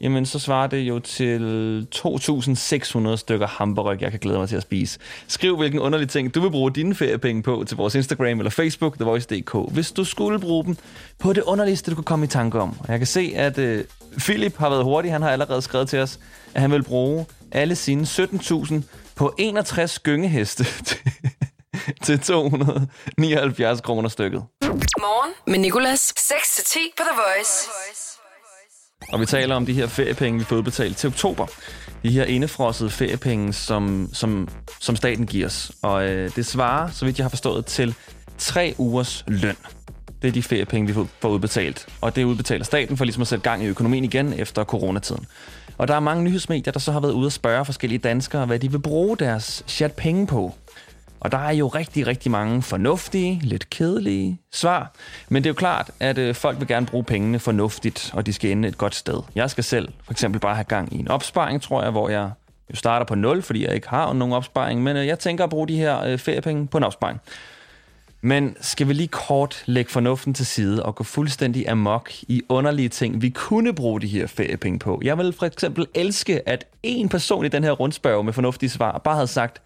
jamen 0.00 0.26
så 0.26 0.38
svarer 0.38 0.66
det 0.66 0.78
jo 0.78 0.98
til 0.98 1.86
2.600 1.94 3.16
stykker 3.16 3.46
hamburg, 3.46 4.00
jeg 4.00 4.10
kan 4.10 4.20
glæde 4.20 4.38
mig 4.38 4.48
til 4.48 4.56
at 4.56 4.62
spise. 4.62 4.98
Skriv, 5.28 5.56
hvilken 5.56 5.80
underlig 5.80 6.08
ting 6.08 6.34
du 6.34 6.40
vil 6.40 6.50
bruge 6.50 6.70
dine 6.70 6.94
feriepenge 6.94 7.42
på 7.42 7.64
til 7.66 7.76
vores 7.76 7.94
Instagram 7.94 8.38
eller 8.38 8.50
Facebook, 8.50 8.96
TheVoice.dk, 8.96 9.72
hvis 9.72 9.92
du 9.92 10.04
skulle 10.04 10.38
bruge 10.38 10.64
dem 10.64 10.76
på 11.18 11.32
det 11.32 11.42
underligste, 11.42 11.90
du 11.90 11.94
kunne 11.94 12.04
komme 12.04 12.24
i 12.24 12.28
tanke 12.28 12.60
om. 12.60 12.76
Og 12.80 12.86
jeg 12.88 12.98
kan 12.98 13.06
se, 13.06 13.32
at 13.36 13.58
øh, 13.58 13.84
Philip 14.18 14.56
har 14.56 14.70
været 14.70 14.84
hurtig. 14.84 15.12
Han 15.12 15.22
har 15.22 15.30
allerede 15.30 15.62
skrevet 15.62 15.88
til 15.88 15.98
os, 15.98 16.18
at 16.54 16.60
han 16.60 16.72
vil 16.72 16.82
bruge 16.82 17.26
alle 17.52 17.74
sine 17.74 18.02
17.000 18.02 18.74
på 19.14 19.34
61 19.38 19.98
gyngeheste 19.98 20.64
til, 22.04 22.20
279 22.20 23.80
kroner 23.80 24.08
stykket. 24.08 24.42
Morgen 24.98 25.32
med 25.46 25.58
Nicolas. 25.58 26.12
6-10 26.18 26.78
på 26.96 27.02
The 27.02 27.16
Voice. 27.16 28.17
Og 29.12 29.20
vi 29.20 29.26
taler 29.26 29.54
om 29.54 29.66
de 29.66 29.72
her 29.72 29.86
feriepenge, 29.86 30.38
vi 30.38 30.44
får 30.44 30.56
udbetalt 30.56 30.96
til 30.96 31.08
oktober. 31.08 31.46
De 32.02 32.10
her 32.10 32.24
indefrossede 32.24 32.90
feriepenge, 32.90 33.52
som, 33.52 34.10
som, 34.12 34.48
som 34.80 34.96
staten 34.96 35.26
giver 35.26 35.46
os. 35.46 35.72
Og 35.82 36.08
øh, 36.08 36.30
det 36.36 36.46
svarer, 36.46 36.90
så 36.90 37.04
vidt 37.04 37.18
jeg 37.18 37.24
har 37.24 37.28
forstået, 37.28 37.66
til 37.66 37.94
tre 38.38 38.74
ugers 38.78 39.24
løn. 39.26 39.56
Det 40.22 40.28
er 40.28 40.32
de 40.32 40.42
feriepenge, 40.42 40.86
vi 40.94 41.06
får- 41.22 41.28
udbetalt. 41.28 41.86
Og 42.00 42.16
det 42.16 42.24
udbetaler 42.24 42.64
staten 42.64 42.96
for 42.96 43.04
ligesom 43.04 43.20
at 43.22 43.28
sætte 43.28 43.42
gang 43.42 43.62
i 43.64 43.66
økonomien 43.66 44.04
igen 44.04 44.32
efter 44.32 44.64
coronatiden. 44.64 45.26
Og 45.78 45.88
der 45.88 45.94
er 45.94 46.00
mange 46.00 46.24
nyhedsmedier, 46.24 46.72
der 46.72 46.80
så 46.80 46.92
har 46.92 47.00
været 47.00 47.12
ude 47.12 47.26
og 47.26 47.32
spørge 47.32 47.64
forskellige 47.64 47.98
danskere, 47.98 48.46
hvad 48.46 48.58
de 48.58 48.70
vil 48.70 48.78
bruge 48.78 49.16
deres 49.16 49.64
chat 49.68 49.92
penge 49.92 50.26
på. 50.26 50.54
Og 51.20 51.32
der 51.32 51.38
er 51.38 51.52
jo 51.52 51.68
rigtig, 51.68 52.06
rigtig 52.06 52.30
mange 52.30 52.62
fornuftige, 52.62 53.40
lidt 53.42 53.70
kedelige 53.70 54.40
svar. 54.52 54.92
Men 55.28 55.42
det 55.42 55.48
er 55.48 55.50
jo 55.50 55.54
klart, 55.54 55.90
at 56.00 56.18
øh, 56.18 56.34
folk 56.34 56.58
vil 56.58 56.68
gerne 56.68 56.86
bruge 56.86 57.04
pengene 57.04 57.38
fornuftigt, 57.38 58.10
og 58.14 58.26
de 58.26 58.32
skal 58.32 58.50
ende 58.50 58.68
et 58.68 58.78
godt 58.78 58.94
sted. 58.94 59.22
Jeg 59.34 59.50
skal 59.50 59.64
selv 59.64 59.88
for 60.04 60.12
eksempel 60.12 60.40
bare 60.40 60.54
have 60.54 60.64
gang 60.64 60.94
i 60.94 60.98
en 60.98 61.08
opsparing, 61.08 61.62
tror 61.62 61.82
jeg, 61.82 61.90
hvor 61.90 62.08
jeg 62.08 62.30
jo 62.70 62.76
starter 62.76 63.06
på 63.06 63.14
0, 63.14 63.42
fordi 63.42 63.64
jeg 63.66 63.74
ikke 63.74 63.88
har 63.88 64.12
nogen 64.12 64.34
opsparing. 64.34 64.82
Men 64.82 64.96
øh, 64.96 65.06
jeg 65.06 65.18
tænker 65.18 65.44
at 65.44 65.50
bruge 65.50 65.68
de 65.68 65.76
her 65.76 66.04
øh, 66.04 66.18
feriepenge 66.18 66.66
på 66.66 66.78
en 66.78 66.84
opsparing. 66.84 67.20
Men 68.20 68.56
skal 68.60 68.88
vi 68.88 68.92
lige 68.92 69.08
kort 69.08 69.62
lægge 69.66 69.90
fornuften 69.90 70.34
til 70.34 70.46
side 70.46 70.82
og 70.82 70.94
gå 70.94 71.04
fuldstændig 71.04 71.68
amok 71.68 72.10
i 72.22 72.42
underlige 72.48 72.88
ting, 72.88 73.22
vi 73.22 73.30
kunne 73.30 73.74
bruge 73.74 74.00
de 74.00 74.06
her 74.06 74.26
feriepenge 74.26 74.78
på? 74.78 75.00
Jeg 75.04 75.18
vil 75.18 75.32
for 75.32 75.46
eksempel 75.46 75.86
elske, 75.94 76.48
at 76.48 76.64
en 76.82 77.08
person 77.08 77.44
i 77.44 77.48
den 77.48 77.64
her 77.64 77.72
rundspørg 77.72 78.24
med 78.24 78.32
fornuftige 78.32 78.70
svar 78.70 78.98
bare 78.98 79.14
havde 79.14 79.26
sagt, 79.26 79.62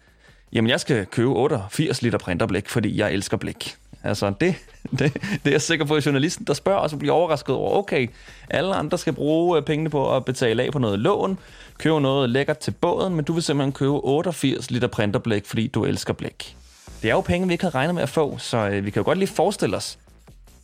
jamen 0.53 0.69
jeg 0.69 0.79
skal 0.79 1.05
købe 1.05 1.29
88 1.29 2.01
liter 2.01 2.17
printerblæk, 2.17 2.69
fordi 2.69 2.99
jeg 2.99 3.13
elsker 3.13 3.37
blæk. 3.37 3.75
Altså 4.03 4.33
det, 4.41 4.55
det, 4.99 5.13
det 5.13 5.45
er 5.45 5.51
jeg 5.51 5.61
sikker 5.61 5.85
på, 5.85 5.95
at 5.95 6.05
journalisten, 6.05 6.47
der 6.47 6.53
spørger 6.53 6.79
os, 6.79 6.95
bliver 6.99 7.13
overrasket 7.13 7.55
over, 7.55 7.77
okay, 7.77 8.07
alle 8.49 8.75
andre 8.75 8.97
skal 8.97 9.13
bruge 9.13 9.57
øh, 9.57 9.63
pengene 9.63 9.89
på 9.89 10.15
at 10.15 10.25
betale 10.25 10.63
af 10.63 10.71
på 10.71 10.79
noget 10.79 10.99
lån, 10.99 11.39
købe 11.77 12.01
noget 12.01 12.29
lækkert 12.29 12.57
til 12.57 12.71
båden, 12.71 13.15
men 13.15 13.25
du 13.25 13.33
vil 13.33 13.43
simpelthen 13.43 13.73
købe 13.73 13.91
88 13.91 14.71
liter 14.71 14.87
printerblæk, 14.87 15.45
fordi 15.45 15.67
du 15.67 15.85
elsker 15.85 16.13
blæk. 16.13 16.55
Det 17.01 17.09
er 17.09 17.13
jo 17.13 17.21
penge, 17.21 17.47
vi 17.47 17.53
ikke 17.53 17.63
havde 17.63 17.75
regnet 17.75 17.95
med 17.95 18.03
at 18.03 18.09
få, 18.09 18.37
så 18.37 18.57
øh, 18.57 18.85
vi 18.85 18.91
kan 18.91 18.99
jo 18.99 19.05
godt 19.05 19.17
lige 19.17 19.29
forestille 19.29 19.77
os, 19.77 19.97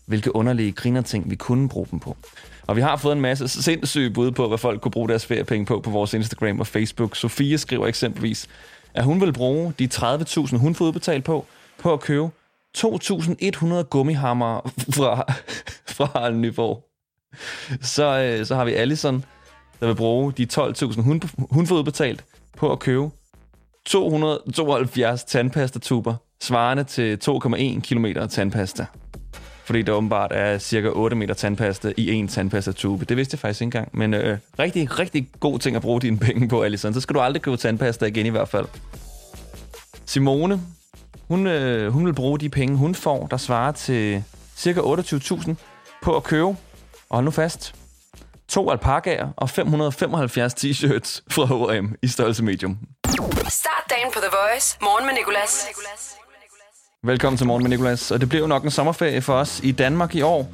hvilke 0.05 0.35
underlige 0.35 0.71
grinerting 0.71 1.29
vi 1.29 1.35
kunne 1.35 1.69
bruge 1.69 1.87
dem 1.91 1.99
på. 1.99 2.17
Og 2.67 2.75
vi 2.75 2.81
har 2.81 2.97
fået 2.97 3.15
en 3.15 3.21
masse 3.21 3.47
sindssyge 3.47 4.09
bud 4.09 4.31
på, 4.31 4.47
hvad 4.47 4.57
folk 4.57 4.81
kunne 4.81 4.91
bruge 4.91 5.09
deres 5.09 5.25
feriepenge 5.25 5.65
på 5.65 5.79
på 5.79 5.89
vores 5.89 6.13
Instagram 6.13 6.59
og 6.59 6.67
Facebook. 6.67 7.15
Sofie 7.15 7.57
skriver 7.57 7.87
eksempelvis, 7.87 8.47
at 8.93 9.03
hun 9.03 9.21
vil 9.21 9.33
bruge 9.33 9.73
de 9.79 9.89
30.000, 9.93 10.57
hun 10.57 10.75
får 10.75 10.85
udbetalt 10.85 11.23
på, 11.23 11.45
på 11.79 11.93
at 11.93 11.99
købe 11.99 12.29
2.100 12.77 13.81
gummihammer 13.81 14.71
fra, 14.95 15.33
fra 15.87 16.05
Harald 16.05 16.35
Nyborg. 16.35 16.85
så, 17.81 18.19
øh, 18.19 18.45
så 18.45 18.55
har 18.55 18.65
vi 18.65 18.73
Allison, 18.73 19.25
der 19.79 19.87
vil 19.87 19.95
bruge 19.95 20.31
de 20.31 20.47
12.000, 20.53 21.01
hun, 21.01 21.21
hun 21.51 21.67
får 21.67 21.75
udbetalt 21.75 22.25
på 22.57 22.71
at 22.71 22.79
købe 22.79 23.09
272 23.85 25.23
tandpastatuber, 25.23 26.15
svarende 26.41 26.83
til 26.83 27.19
2,1 27.23 27.79
km 27.79 28.05
tandpasta. 28.29 28.85
Fordi 29.69 29.81
der 29.81 29.91
åbenbart 29.91 30.31
er 30.33 30.57
cirka 30.57 30.89
8 30.89 31.15
meter 31.15 31.33
tandpasta 31.33 31.93
i 31.97 32.11
en 32.11 32.27
tandpastatube. 32.27 33.05
Det 33.05 33.17
vidste 33.17 33.35
jeg 33.35 33.39
faktisk 33.39 33.61
ikke 33.61 33.65
engang. 33.65 33.89
Men 33.97 34.13
øh, 34.13 34.37
rigtig, 34.59 34.99
rigtig 34.99 35.29
god 35.39 35.59
ting 35.59 35.75
at 35.75 35.81
bruge 35.81 36.01
dine 36.01 36.19
penge 36.19 36.47
på, 36.47 36.63
Alison. 36.63 36.93
Så 36.93 37.01
skal 37.01 37.13
du 37.13 37.19
aldrig 37.19 37.41
købe 37.41 37.57
tandpasta 37.57 38.05
igen 38.05 38.25
i 38.25 38.29
hvert 38.29 38.49
fald. 38.49 38.65
Simone, 40.05 40.61
hun, 41.27 41.47
øh, 41.47 41.91
hun 41.93 42.05
vil 42.05 42.13
bruge 42.13 42.39
de 42.39 42.49
penge, 42.49 42.77
hun 42.77 42.95
får, 42.95 43.27
der 43.27 43.37
svarer 43.37 43.71
til 43.71 44.23
cirka 44.55 44.79
28.000 44.79 45.53
på 46.01 46.15
at 46.15 46.23
købe, 46.23 46.47
og 46.47 46.57
hold 47.11 47.25
nu 47.25 47.31
fast, 47.31 47.75
to 48.47 48.71
alpakaer 48.71 49.27
og 49.37 49.49
575 49.49 50.53
t-shirts 50.53 51.23
fra 51.31 51.45
H&M 51.45 51.95
i 52.01 52.07
størrelse 52.07 52.43
medium. 52.43 52.77
Start 53.49 53.83
dagen 53.89 54.11
på 54.13 54.19
The 54.19 54.29
Voice. 54.31 54.77
Morgen 54.81 55.05
med 55.05 55.13
Nicolas. 55.13 55.67
Velkommen 57.03 57.37
til 57.37 57.47
Morgen 57.47 57.63
med 57.63 57.69
Nicolas. 57.69 58.11
Og 58.11 58.21
det 58.21 58.29
bliver 58.29 58.41
jo 58.41 58.47
nok 58.47 58.63
en 58.63 58.71
sommerferie 58.71 59.21
for 59.21 59.33
os 59.33 59.59
i 59.63 59.71
Danmark 59.71 60.15
i 60.15 60.21
år. 60.21 60.53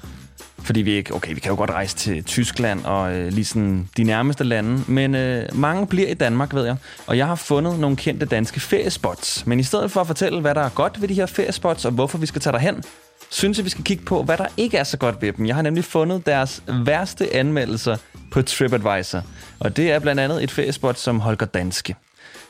Fordi 0.59 0.81
vi 0.81 0.91
ikke... 0.91 1.13
Okay, 1.13 1.33
vi 1.33 1.39
kan 1.39 1.49
jo 1.49 1.57
godt 1.57 1.69
rejse 1.69 1.95
til 1.95 2.23
Tyskland 2.23 2.85
og 2.85 3.15
øh, 3.15 3.31
lige 3.31 3.45
sådan 3.45 3.89
de 3.97 4.03
nærmeste 4.03 4.43
lande. 4.43 4.83
Men 4.87 5.15
øh, 5.15 5.43
mange 5.53 5.87
bliver 5.87 6.07
i 6.07 6.13
Danmark, 6.13 6.53
ved 6.53 6.65
jeg. 6.65 6.75
Og 7.07 7.17
jeg 7.17 7.27
har 7.27 7.35
fundet 7.35 7.79
nogle 7.79 7.97
kendte 7.97 8.25
danske 8.25 8.59
feriespots. 8.59 9.47
Men 9.47 9.59
i 9.59 9.63
stedet 9.63 9.91
for 9.91 10.01
at 10.01 10.07
fortælle, 10.07 10.41
hvad 10.41 10.55
der 10.55 10.61
er 10.61 10.69
godt 10.69 11.01
ved 11.01 11.07
de 11.07 11.13
her 11.13 11.25
feriespots, 11.25 11.85
og 11.85 11.91
hvorfor 11.91 12.17
vi 12.17 12.25
skal 12.25 12.41
tage 12.41 12.53
derhen, 12.53 12.83
synes 13.29 13.57
jeg, 13.57 13.65
vi 13.65 13.69
skal 13.69 13.83
kigge 13.83 14.05
på, 14.05 14.23
hvad 14.23 14.37
der 14.37 14.47
ikke 14.57 14.77
er 14.77 14.83
så 14.83 14.97
godt 14.97 15.21
ved 15.21 15.33
dem. 15.33 15.45
Jeg 15.45 15.55
har 15.55 15.61
nemlig 15.61 15.83
fundet 15.83 16.25
deres 16.25 16.63
værste 16.85 17.35
anmeldelser 17.35 17.97
på 18.31 18.41
TripAdvisor. 18.41 19.21
Og 19.59 19.77
det 19.77 19.91
er 19.91 19.99
blandt 19.99 20.21
andet 20.21 20.43
et 20.43 20.51
feriespot 20.51 20.99
som 20.99 21.19
Holger 21.19 21.45
Danske. 21.45 21.95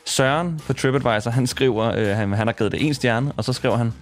Søren 0.06 0.60
på 0.66 0.72
TripAdvisor, 0.72 1.30
han 1.30 1.46
skriver, 1.46 1.84
øh, 1.96 2.16
han, 2.16 2.32
han 2.32 2.46
har 2.46 2.52
givet 2.52 2.72
det 2.72 2.86
en 2.86 2.94
stjerne, 2.94 3.32
og 3.36 3.44
så 3.44 3.52
skriver 3.52 3.76
han, 3.76 3.92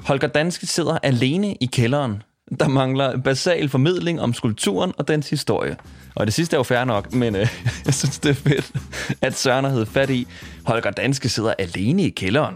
Holger 0.00 0.28
Danske 0.28 0.66
sidder 0.66 0.98
alene 1.02 1.54
i 1.54 1.66
kælderen. 1.66 2.22
Der 2.60 2.68
mangler 2.68 3.16
basal 3.16 3.68
formidling 3.68 4.20
om 4.20 4.34
skulpturen 4.34 4.92
og 4.98 5.08
dens 5.08 5.30
historie. 5.30 5.76
Og 6.14 6.26
det 6.26 6.34
sidste 6.34 6.56
er 6.56 6.58
jo 6.58 6.62
fair 6.62 6.84
nok, 6.84 7.14
men 7.14 7.36
øh, 7.36 7.48
jeg 7.86 7.94
synes, 7.94 8.18
det 8.18 8.30
er 8.30 8.34
fedt, 8.34 8.72
at 9.20 9.38
Søren 9.38 9.64
har 9.64 9.84
fat 9.84 10.10
i, 10.10 10.26
Holger 10.66 10.90
Danske 10.90 11.28
sidder 11.28 11.54
alene 11.58 12.02
i 12.02 12.10
kælderen. 12.10 12.54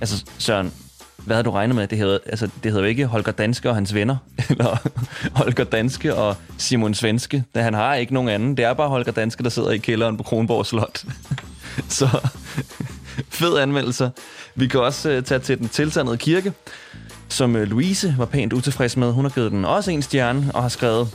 Altså, 0.00 0.24
Søren, 0.38 0.72
hvad 1.16 1.36
havde 1.36 1.44
du 1.44 1.50
regnet 1.50 1.76
med? 1.76 1.86
Det 1.86 1.98
hedder, 1.98 2.18
altså, 2.26 2.46
det 2.46 2.72
hedder 2.72 2.80
jo 2.80 2.88
ikke 2.88 3.06
Holger 3.06 3.32
Danske 3.32 3.68
og 3.68 3.74
hans 3.74 3.94
venner, 3.94 4.16
eller 4.50 4.76
Holger 5.34 5.64
Danske 5.64 6.14
og 6.14 6.36
Simon 6.58 6.94
Svenske. 6.94 7.44
Da 7.54 7.62
han 7.62 7.74
har 7.74 7.94
ikke 7.94 8.14
nogen 8.14 8.28
anden. 8.28 8.56
Det 8.56 8.64
er 8.64 8.74
bare 8.74 8.88
Holger 8.88 9.12
Danske, 9.12 9.42
der 9.42 9.50
sidder 9.50 9.70
i 9.70 9.78
kælderen 9.78 10.16
på 10.16 10.22
Kronborg 10.22 10.66
Slot. 10.66 11.04
Så 11.88 12.28
fed 13.28 13.58
anmeldelse. 13.58 14.10
Vi 14.54 14.66
kan 14.66 14.80
også 14.80 15.16
uh, 15.16 15.24
tage 15.24 15.40
til 15.40 15.58
den 15.58 15.68
tilsandede 15.68 16.16
kirke, 16.16 16.52
som 17.28 17.56
øh, 17.56 17.68
Louise 17.68 18.14
var 18.18 18.24
pænt 18.24 18.52
utilfreds 18.52 18.96
med. 18.96 19.12
Hun 19.12 19.24
har 19.24 19.30
givet 19.30 19.52
den 19.52 19.64
også 19.64 19.90
en 19.90 20.02
stjerne 20.02 20.50
og 20.54 20.62
har 20.62 20.68
skrevet, 20.68 21.14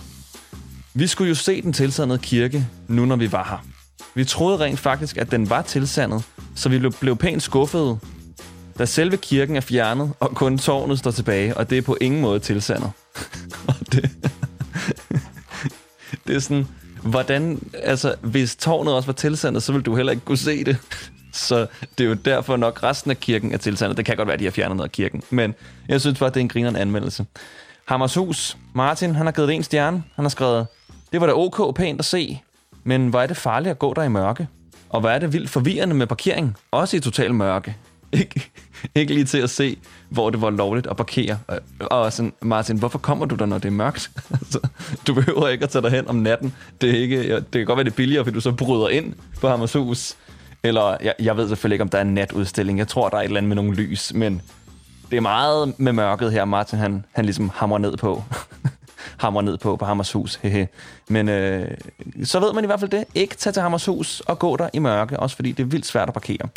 Vi 0.94 1.08
skulle 1.08 1.30
jo 1.30 1.36
se 1.36 1.62
den 1.62 1.74
tilsandede 1.74 2.20
kirke, 2.20 2.68
nu 2.88 3.06
når 3.06 3.16
vi 3.16 3.32
var 3.32 3.48
her. 3.50 3.66
Vi 4.16 4.26
troede 4.26 4.60
rent 4.60 4.80
faktisk, 4.80 5.18
at 5.18 5.32
den 5.32 5.50
var 5.50 5.62
tilsandet, 5.62 6.24
så 6.56 6.70
vi 6.70 6.80
blev, 6.80 6.94
blev 7.00 7.16
pænt 7.16 7.44
skuffede, 7.44 8.00
da 8.80 8.86
selve 8.86 9.18
kirken 9.18 9.56
er 9.56 9.62
fjernet, 9.62 10.14
og 10.20 10.30
kun 10.36 10.58
tårnet 10.58 11.00
står 11.00 11.12
tilbage, 11.12 11.58
og 11.58 11.70
det 11.70 11.78
er 11.78 11.82
på 11.82 11.98
ingen 12.02 12.22
måde 12.22 12.40
tilsandet. 12.40 12.92
og 13.68 13.76
det, 13.92 14.10
det 16.28 16.36
er 16.36 16.40
sådan, 16.40 16.68
hvordan, 17.04 17.60
altså, 17.74 18.16
hvis 18.22 18.56
tårnet 18.56 18.94
også 18.94 19.06
var 19.06 19.14
tilsandet, 19.14 19.64
så 19.64 19.72
ville 19.72 19.84
du 19.84 19.96
heller 19.96 20.12
ikke 20.12 20.26
kunne 20.26 20.38
se 20.38 20.64
det. 20.64 20.78
Så 21.32 21.68
det 21.98 22.04
er 22.04 22.08
jo 22.08 22.14
derfor 22.14 22.58
nok 22.58 22.84
resten 22.84 23.12
af 23.12 23.20
kirken 23.20 23.54
er 23.54 23.58
tilsandet. 23.58 23.98
Det 23.98 24.06
kan 24.06 24.18
godt 24.18 24.28
være, 24.28 24.34
at 24.34 24.40
de 24.40 24.46
har 24.46 24.52
fjernet 24.52 24.78
noget 24.78 24.90
af 24.90 24.92
kirken. 24.92 25.24
Men 25.30 25.56
jeg 25.88 26.02
synes 26.02 26.20
bare, 26.20 26.30
det 26.30 26.38
er 26.38 26.42
en 26.42 26.50
grineren 26.50 26.76
anmeldelse. 26.76 27.26
Hammershus. 27.86 28.58
Martin, 28.74 29.16
han 29.16 29.26
har 29.26 29.34
givet 29.34 29.48
det 29.48 29.56
en 29.56 29.64
stjerne. 29.64 30.04
Han 30.16 30.26
har 30.26 30.30
skrevet, 30.30 30.68
det 31.12 31.22
var 31.22 31.28
da 31.28 31.34
ok 31.34 31.76
pænt 31.76 32.00
at 32.00 32.06
se, 32.06 32.42
men 32.84 33.08
hvor 33.08 33.22
er 33.22 33.28
det 33.28 33.38
farligt 33.38 33.72
at 33.72 33.80
gå 33.80 33.94
der 33.94 34.04
i 34.04 34.10
mørke? 34.10 34.48
Og 34.90 35.00
hvor 35.00 35.10
er 35.10 35.20
det 35.20 35.34
vildt 35.34 35.50
forvirrende 35.50 35.96
med 35.96 36.08
parkering? 36.08 36.58
Også 36.72 36.98
i 36.98 37.00
total 37.00 37.34
mørke. 37.34 37.76
Ikke, 38.14 38.52
ikke 38.96 39.14
lige 39.14 39.26
til 39.26 39.38
at 39.38 39.50
se, 39.50 39.78
hvor 40.10 40.30
det 40.30 40.42
var 40.42 40.50
lovligt 40.50 40.88
at 40.88 40.98
parkere. 40.98 41.38
Og, 41.48 41.60
og 41.90 42.14
sådan, 42.14 42.34
Martin, 42.42 42.78
hvorfor 42.78 43.00
kommer 43.00 43.26
du 43.26 43.36
der, 43.36 43.46
når 43.46 43.58
det 43.58 43.68
er 43.68 43.72
mørkt? 43.72 44.12
altså, 44.42 44.60
du 45.08 45.14
behøver 45.14 45.48
ikke 45.48 45.64
at 45.64 45.70
tage 45.70 45.82
dig 45.82 45.92
hen 45.92 46.08
om 46.08 46.16
natten. 46.16 46.54
Det, 46.82 46.90
er 46.90 47.02
ikke, 47.02 47.36
det 47.36 47.52
kan 47.52 47.66
godt 47.66 47.78
være, 47.78 47.84
det 47.84 47.92
er 47.92 47.96
billigere, 47.96 48.24
fordi 48.24 48.36
du 48.36 48.42
så 48.42 48.52
bryder 48.52 48.90
ind 48.90 49.14
på 49.42 49.48
Hammershus. 49.48 50.16
Eller, 50.64 50.98
jeg, 51.04 51.14
jeg 51.20 51.38
ved 51.38 51.48
selvfølgelig 51.48 51.76
ikke, 51.76 51.84
om 51.84 51.90
der 51.90 51.98
er 51.98 52.02
en 52.02 52.14
natudstilling. 52.14 52.80
Jeg 52.80 52.88
tror, 52.88 53.10
der 53.10 53.18
er 53.18 53.22
et 53.22 53.26
eller 53.26 53.38
andet 53.38 53.48
med 53.48 53.56
nogle 53.56 53.74
lys, 53.74 54.14
men 54.14 54.42
det 55.12 55.18
er 55.18 55.22
meget 55.22 55.80
med 55.80 55.94
mørket 55.94 56.32
her, 56.32 56.46
Martin 56.46 56.80
han, 56.80 57.06
han 57.12 57.26
ligesom 57.26 57.52
hammer 57.56 57.78
ned 57.78 57.98
på. 57.98 58.24
hammer 59.24 59.42
ned 59.42 59.58
på 59.58 59.76
på 59.76 59.86
Hammershus. 59.86 60.36
Hehe. 60.36 60.68
Men 61.08 61.30
øh, 61.30 61.72
så 62.24 62.40
ved 62.40 62.54
man 62.54 62.64
i 62.64 62.68
hvert 62.68 62.80
fald 62.80 62.92
det. 62.92 63.06
Ikke 63.16 63.36
tage 63.36 63.54
til 63.54 63.62
Hammershus 63.62 64.20
og 64.20 64.40
gå 64.40 64.58
der 64.58 64.70
i 64.74 64.80
mørke, 64.80 65.20
også 65.20 65.36
fordi 65.36 65.52
det 65.52 65.64
er 65.64 65.68
vildt 65.68 65.86
svært 65.86 66.08
at 66.08 66.14
parkere. 66.14 66.50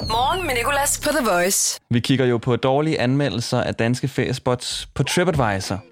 Morgen 0.00 0.46
med 0.46 0.54
Nicolas 0.54 1.00
på 1.00 1.08
The 1.08 1.26
Voice. 1.30 1.80
Vi 1.90 2.00
kigger 2.00 2.26
jo 2.26 2.38
på 2.38 2.56
dårlige 2.56 3.00
anmeldelser 3.00 3.60
af 3.60 3.74
danske 3.74 4.08
feriespots 4.08 4.88
på 4.94 5.02
TripAdvisor. 5.02 5.84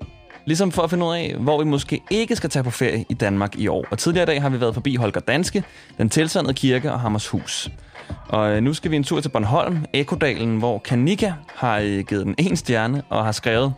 Ligesom 0.47 0.73
for 0.73 0.83
at 0.83 0.91
finde 0.91 1.07
ud 1.07 1.15
af, 1.15 1.35
hvor 1.39 1.59
vi 1.59 1.65
måske 1.65 2.03
ikke 2.11 2.37
skal 2.37 2.51
tage 2.51 2.63
på 2.63 2.71
ferie 2.71 3.05
i 3.09 3.15
Danmark 3.15 3.57
i 3.57 3.69
år. 3.69 3.87
Og 3.91 3.99
tidligere 3.99 4.23
i 4.23 4.27
dag 4.27 4.43
har 4.43 4.49
vi 4.49 4.61
været 4.61 4.75
forbi 4.75 4.97
Holger 4.97 5.21
Danske, 5.21 5.65
den 5.99 6.09
tilsandede 6.09 6.55
kirke 6.55 6.93
og 6.93 7.01
Hammershus. 7.01 7.69
Og 8.29 8.51
øh, 8.51 8.63
nu 8.63 8.75
skal 8.75 8.91
vi 8.91 8.97
en 8.97 9.05
tur 9.05 9.21
til 9.21 9.29
Bornholm, 9.29 9.85
Ekodalen, 9.93 10.59
hvor 10.59 10.79
Kanika 10.79 11.33
har 11.55 11.79
øh, 11.79 12.05
givet 12.05 12.27
den 12.27 12.35
en 12.39 12.57
stjerne 12.57 13.03
og 13.09 13.25
har 13.25 13.33
skrevet, 13.33 13.75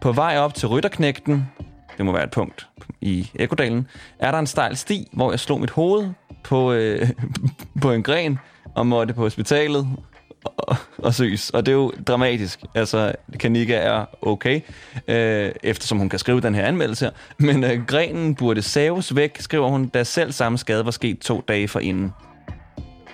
på 0.00 0.12
vej 0.12 0.38
op 0.38 0.54
til 0.54 0.68
Rytterknægten, 0.68 1.48
det 1.96 2.06
må 2.06 2.12
være 2.12 2.24
et 2.24 2.30
punkt 2.30 2.68
i 3.00 3.30
Ekodalen, 3.34 3.88
er 4.18 4.30
der 4.30 4.38
en 4.38 4.46
stejl 4.46 4.76
sti, 4.76 5.08
hvor 5.12 5.30
jeg 5.30 5.40
slog 5.40 5.60
mit 5.60 5.70
hoved 5.70 6.08
på, 6.44 6.72
øh, 6.72 7.10
på 7.82 7.92
en 7.92 8.02
gren 8.02 8.38
og 8.80 8.86
måtte 8.86 9.14
på 9.14 9.20
hospitalet 9.20 9.88
og, 10.44 10.76
og 10.98 11.14
søs. 11.14 11.50
Og 11.50 11.66
det 11.66 11.72
er 11.72 11.76
jo 11.76 11.92
dramatisk. 12.06 12.60
Altså, 12.74 13.12
Kanika 13.40 13.74
er 13.74 14.04
okay, 14.22 14.60
øh, 15.08 15.52
eftersom 15.62 15.98
hun 15.98 16.08
kan 16.08 16.18
skrive 16.18 16.40
den 16.40 16.54
her 16.54 16.64
anmeldelse 16.64 17.04
her. 17.04 17.12
Men 17.38 17.64
øh, 17.64 17.86
grenen 17.86 18.34
burde 18.34 18.62
saves 18.62 19.16
væk, 19.16 19.40
skriver 19.40 19.68
hun, 19.68 19.86
da 19.86 20.04
selv 20.04 20.32
samme 20.32 20.58
skade 20.58 20.84
var 20.84 20.90
sket 20.90 21.18
to 21.18 21.44
dage 21.48 21.68
forinden. 21.68 22.12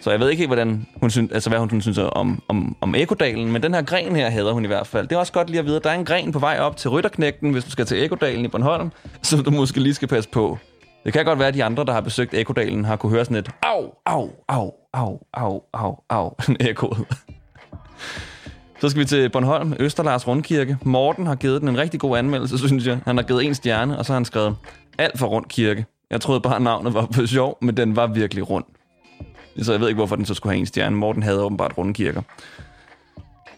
Så 0.01 0.11
jeg 0.11 0.21
ved 0.21 0.31
ikke 0.31 0.41
helt, 0.41 0.49
hvordan 0.49 0.87
hun 1.01 1.11
synes, 1.11 1.33
altså, 1.33 1.51
hvad 1.51 1.59
hun 1.59 1.81
synes 1.81 1.99
om, 1.99 2.43
om, 2.49 2.77
om 2.81 2.95
Ekodalen, 2.95 3.53
men 3.53 3.63
den 3.63 3.75
her 3.75 3.83
gren 3.83 4.17
her 4.17 4.31
hader 4.31 4.53
hun 4.53 4.65
i 4.65 4.67
hvert 4.67 4.87
fald. 4.87 5.09
Det 5.09 5.17
er 5.17 5.19
også 5.21 5.33
godt 5.33 5.51
lige 5.51 5.59
at 5.59 5.67
vide, 5.67 5.77
at 5.77 5.85
der 5.85 5.91
er 5.91 5.95
en 5.95 6.05
gren 6.05 6.33
på 6.33 6.39
vej 6.39 6.59
op 6.59 6.77
til 6.77 6.91
Rytterknægten, 6.91 7.53
hvis 7.53 7.65
du 7.65 7.71
skal 7.71 7.87
til 7.87 8.05
Ekodalen 8.05 8.45
i 8.45 8.49
Bornholm, 8.49 8.91
som 9.23 9.45
du 9.45 9.51
måske 9.51 9.81
lige 9.81 9.95
skal 9.95 10.09
passe 10.09 10.31
på. 10.31 10.59
Det 11.05 11.13
kan 11.13 11.25
godt 11.25 11.39
være, 11.39 11.49
at 11.49 11.55
de 11.55 11.65
andre, 11.65 11.85
der 11.85 11.93
har 11.93 12.01
besøgt 12.01 12.35
Ekodalen, 12.35 12.85
har 12.85 12.97
kunne 12.97 13.13
høre 13.13 13.25
sådan 13.25 13.37
et 13.37 13.51
au, 13.63 13.91
au, 14.07 14.31
au, 14.49 14.73
au, 14.97 15.27
au, 15.33 15.63
au, 15.73 15.99
au, 16.09 16.37
ekkoet. 16.61 17.07
Så 18.81 18.89
skal 18.89 19.01
vi 19.01 19.05
til 19.05 19.29
Bornholm, 19.29 19.75
Østerlars 19.81 20.29
Rundkirke. 20.29 20.79
Morten 20.83 21.27
har 21.27 21.35
givet 21.35 21.61
den 21.61 21.69
en 21.69 21.79
rigtig 21.79 22.01
god 22.01 22.19
anmeldelse, 22.19 22.59
synes 22.59 22.87
jeg. 22.87 22.99
Han 23.05 23.17
har 23.17 23.25
givet 23.25 23.45
en 23.45 23.55
stjerne, 23.55 23.99
og 23.99 24.05
så 24.05 24.13
har 24.13 24.17
han 24.17 24.25
skrevet, 24.25 24.57
alt 24.99 25.19
for 25.19 25.27
Rundkirke. 25.27 25.85
Jeg 26.11 26.21
troede 26.21 26.41
bare, 26.41 26.61
navnet 26.61 26.95
var 26.95 27.09
for 27.13 27.27
sjov, 27.27 27.59
men 27.63 27.77
den 27.77 27.97
var 27.97 28.07
virkelig 28.07 28.51
rund. 28.51 28.65
Så 29.63 29.73
jeg 29.73 29.81
ved 29.81 29.89
ikke, 29.89 29.99
hvorfor 29.99 30.17
den 30.17 30.25
så 30.25 30.35
skulle 30.35 30.53
have 30.53 30.61
en 30.61 30.67
stjerne. 30.67 30.97
Morten 30.97 31.23
havde 31.23 31.43
åbenbart 31.43 31.79
rundkirker. 31.79 32.23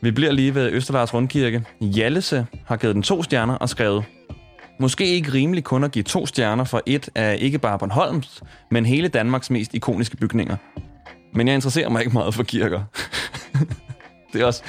Vi 0.00 0.10
bliver 0.10 0.32
lige 0.32 0.54
ved 0.54 0.72
Østerlars 0.72 1.14
Rundkirke. 1.14 1.64
Jallese 1.80 2.46
har 2.66 2.76
givet 2.76 2.94
den 2.94 3.02
to 3.02 3.22
stjerner 3.22 3.54
og 3.54 3.68
skrevet, 3.68 4.04
Måske 4.80 5.06
ikke 5.06 5.32
rimeligt 5.32 5.66
kun 5.66 5.84
at 5.84 5.92
give 5.92 6.02
to 6.02 6.26
stjerner 6.26 6.64
for 6.64 6.82
et 6.86 7.08
af 7.14 7.36
ikke 7.40 7.58
bare 7.58 7.78
Bornholms, 7.78 8.42
men 8.70 8.86
hele 8.86 9.08
Danmarks 9.08 9.50
mest 9.50 9.74
ikoniske 9.74 10.16
bygninger. 10.16 10.56
Men 11.32 11.48
jeg 11.48 11.54
interesserer 11.54 11.88
mig 11.88 12.00
ikke 12.00 12.12
meget 12.12 12.34
for 12.34 12.42
kirker. 12.42 12.82
det 14.32 14.40
er 14.40 14.44
også 14.44 14.62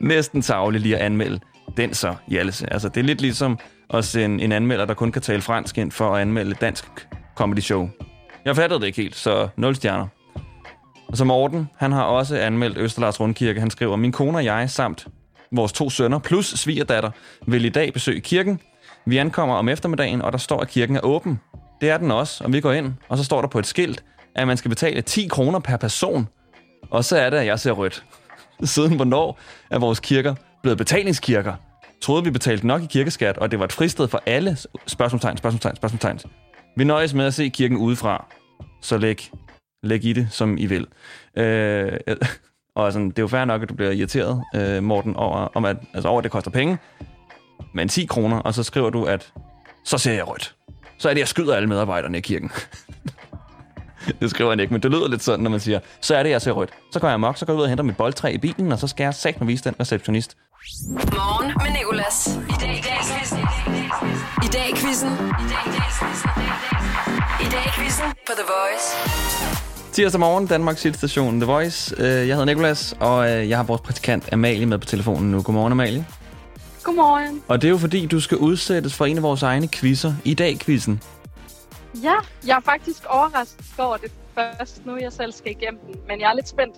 næsten 0.00 0.42
tavligt 0.42 0.82
lige 0.82 0.96
at 0.96 1.02
anmelde 1.02 1.40
den 1.76 1.94
så, 1.94 2.14
Jallese. 2.30 2.72
Altså, 2.72 2.88
det 2.88 3.00
er 3.00 3.04
lidt 3.04 3.20
ligesom 3.20 3.58
at 3.90 4.04
sende 4.04 4.44
en 4.44 4.52
anmelder, 4.52 4.84
der 4.84 4.94
kun 4.94 5.12
kan 5.12 5.22
tale 5.22 5.42
fransk 5.42 5.78
ind 5.78 5.92
for 5.92 6.14
at 6.14 6.20
anmelde 6.20 6.50
et 6.50 6.60
dansk 6.60 6.84
comedy 7.36 7.60
show. 7.60 7.88
Jeg 8.44 8.56
fattede 8.56 8.80
det 8.80 8.86
ikke 8.86 9.02
helt, 9.02 9.16
så 9.16 9.48
0 9.56 9.76
stjerner. 9.76 10.06
Og 11.08 11.16
så 11.16 11.24
Morten, 11.24 11.68
han 11.76 11.92
har 11.92 12.02
også 12.02 12.36
anmeldt 12.36 12.78
Østerlars 12.78 13.20
Rundkirke. 13.20 13.60
Han 13.60 13.70
skriver, 13.70 13.96
min 13.96 14.12
kone 14.12 14.38
og 14.38 14.44
jeg 14.44 14.70
samt 14.70 15.06
vores 15.52 15.72
to 15.72 15.90
sønner 15.90 16.18
plus 16.18 16.46
svigerdatter 16.46 17.10
vil 17.46 17.64
i 17.64 17.68
dag 17.68 17.92
besøge 17.92 18.20
kirken. 18.20 18.60
Vi 19.04 19.16
ankommer 19.16 19.54
om 19.54 19.68
eftermiddagen, 19.68 20.22
og 20.22 20.32
der 20.32 20.38
står, 20.38 20.60
at 20.60 20.68
kirken 20.68 20.96
er 20.96 21.00
åben. 21.00 21.40
Det 21.80 21.90
er 21.90 21.98
den 21.98 22.10
også, 22.10 22.44
og 22.44 22.52
vi 22.52 22.60
går 22.60 22.72
ind, 22.72 22.94
og 23.08 23.18
så 23.18 23.24
står 23.24 23.40
der 23.40 23.48
på 23.48 23.58
et 23.58 23.66
skilt, 23.66 24.04
at 24.36 24.46
man 24.46 24.56
skal 24.56 24.68
betale 24.68 25.02
10 25.02 25.28
kroner 25.28 25.58
per 25.58 25.76
person. 25.76 26.28
Og 26.90 27.04
så 27.04 27.16
er 27.16 27.30
det, 27.30 27.36
at 27.36 27.46
jeg 27.46 27.60
ser 27.60 27.72
rødt. 27.72 28.04
Siden 28.64 28.96
hvornår 28.96 29.38
er 29.70 29.78
vores 29.78 30.00
kirker 30.00 30.34
blevet 30.62 30.78
betalingskirker? 30.78 31.54
troede, 32.00 32.24
vi 32.24 32.30
betalte 32.30 32.66
nok 32.66 32.82
i 32.82 32.86
kirkeskat, 32.86 33.38
og 33.38 33.50
det 33.50 33.58
var 33.58 33.64
et 33.64 33.72
fristed 33.72 34.08
for 34.08 34.22
alle 34.26 34.56
spørgsmålstegn, 34.86 35.36
spørgsmålstegn, 35.36 35.76
spørgsmålstegn. 35.76 36.20
Vi 36.76 36.84
nøjes 36.84 37.14
med 37.14 37.24
at 37.24 37.34
se 37.34 37.48
kirken 37.48 37.76
udefra, 37.76 38.26
så 38.82 38.98
læg, 38.98 39.30
læg 39.82 40.04
i 40.04 40.12
det, 40.12 40.28
som 40.30 40.58
I 40.58 40.66
vil. 40.66 40.86
Øh, 41.36 41.92
og 42.76 42.92
sådan, 42.92 43.10
det 43.10 43.18
er 43.18 43.22
jo 43.22 43.28
fair 43.28 43.44
nok, 43.44 43.62
at 43.62 43.68
du 43.68 43.74
bliver 43.74 43.90
irriteret, 43.90 44.44
øh, 44.54 44.82
Morten, 44.82 45.16
over, 45.16 45.36
om 45.36 45.64
at, 45.64 45.76
altså 45.94 46.08
over, 46.08 46.18
at 46.18 46.24
det 46.24 46.32
koster 46.32 46.50
penge, 46.50 46.78
men 47.74 47.88
10 47.88 48.06
kroner, 48.06 48.38
og 48.38 48.54
så 48.54 48.62
skriver 48.62 48.90
du, 48.90 49.04
at 49.04 49.32
så 49.84 49.98
ser 49.98 50.12
jeg 50.12 50.28
rødt. 50.28 50.54
Så 50.98 51.08
er 51.08 51.14
det, 51.14 51.20
jeg 51.20 51.28
skyder 51.28 51.56
alle 51.56 51.68
medarbejderne 51.68 52.18
i 52.18 52.20
kirken. 52.20 52.50
det 54.20 54.30
skriver 54.30 54.50
han 54.50 54.60
ikke, 54.60 54.72
men 54.72 54.82
det 54.82 54.90
lyder 54.90 55.08
lidt 55.08 55.22
sådan, 55.22 55.40
når 55.42 55.50
man 55.50 55.60
siger, 55.60 55.80
så 56.00 56.16
er 56.16 56.22
det, 56.22 56.30
jeg 56.30 56.42
ser 56.42 56.52
rødt. 56.52 56.70
Så 56.92 57.00
går 57.00 57.08
jeg 57.08 57.14
amok, 57.14 57.36
så 57.38 57.46
går 57.46 57.52
jeg 57.52 57.58
ud 57.58 57.62
og 57.62 57.68
henter 57.68 57.84
mit 57.84 57.96
boldtræ 57.96 58.30
i 58.32 58.38
bilen, 58.38 58.72
og 58.72 58.78
så 58.78 58.86
skal 58.86 59.04
jeg 59.04 59.14
sagt 59.14 59.40
med 59.40 59.46
vise 59.46 59.64
den 59.64 59.74
receptionist. 59.80 60.36
Morgen 60.90 61.52
med 61.62 61.78
Nicolas. 61.78 62.38
I 62.48 62.52
dag 62.60 62.78
i 62.78 62.80
dag 62.82 62.98
quizzen. 63.08 63.38
I 64.44 64.48
dag 64.52 64.70
i 64.70 64.74
quizzen. 64.76 65.10
I 67.40 67.48
dag 67.50 67.64
i 67.66 67.70
quizzen 67.80 68.04
på 68.26 68.32
The 68.36 68.44
Voice. 68.46 68.86
Tirsdag 69.92 70.20
morgen, 70.20 70.46
Danmarks 70.46 70.86
station 70.94 71.40
The 71.40 71.46
Voice. 71.52 71.94
Øh, 71.98 72.04
Jeg 72.04 72.22
hedder 72.26 72.44
Nikolas, 72.44 72.94
og 73.00 73.30
øh, 73.30 73.48
jeg 73.48 73.58
har 73.58 73.64
vores 73.64 73.80
praktikant 73.80 74.32
Amalie 74.32 74.66
med 74.66 74.78
på 74.78 74.86
telefonen 74.86 75.30
nu. 75.30 75.42
Godmorgen, 75.42 75.72
Amalie. 75.72 76.06
Godmorgen. 76.82 77.40
Og 77.48 77.62
det 77.62 77.68
er 77.68 77.70
jo 77.70 77.78
fordi, 77.78 78.06
du 78.06 78.20
skal 78.20 78.36
udsættes 78.38 78.94
for 78.94 79.06
en 79.06 79.16
af 79.16 79.22
vores 79.22 79.42
egne 79.42 79.68
quizzer. 79.68 80.12
I 80.24 80.34
dag 80.34 80.58
quizzen. 80.58 81.00
Ja, 82.02 82.14
jeg 82.46 82.56
er 82.56 82.60
faktisk 82.60 83.02
overrasket 83.08 83.64
over 83.78 83.96
det 83.96 84.12
først 84.34 84.86
nu, 84.86 84.96
jeg 84.96 85.12
selv 85.12 85.32
skal 85.32 85.50
igennem 85.50 85.80
den, 85.86 85.94
men 86.08 86.20
jeg 86.20 86.30
er 86.30 86.34
lidt 86.34 86.48
spændt. 86.48 86.74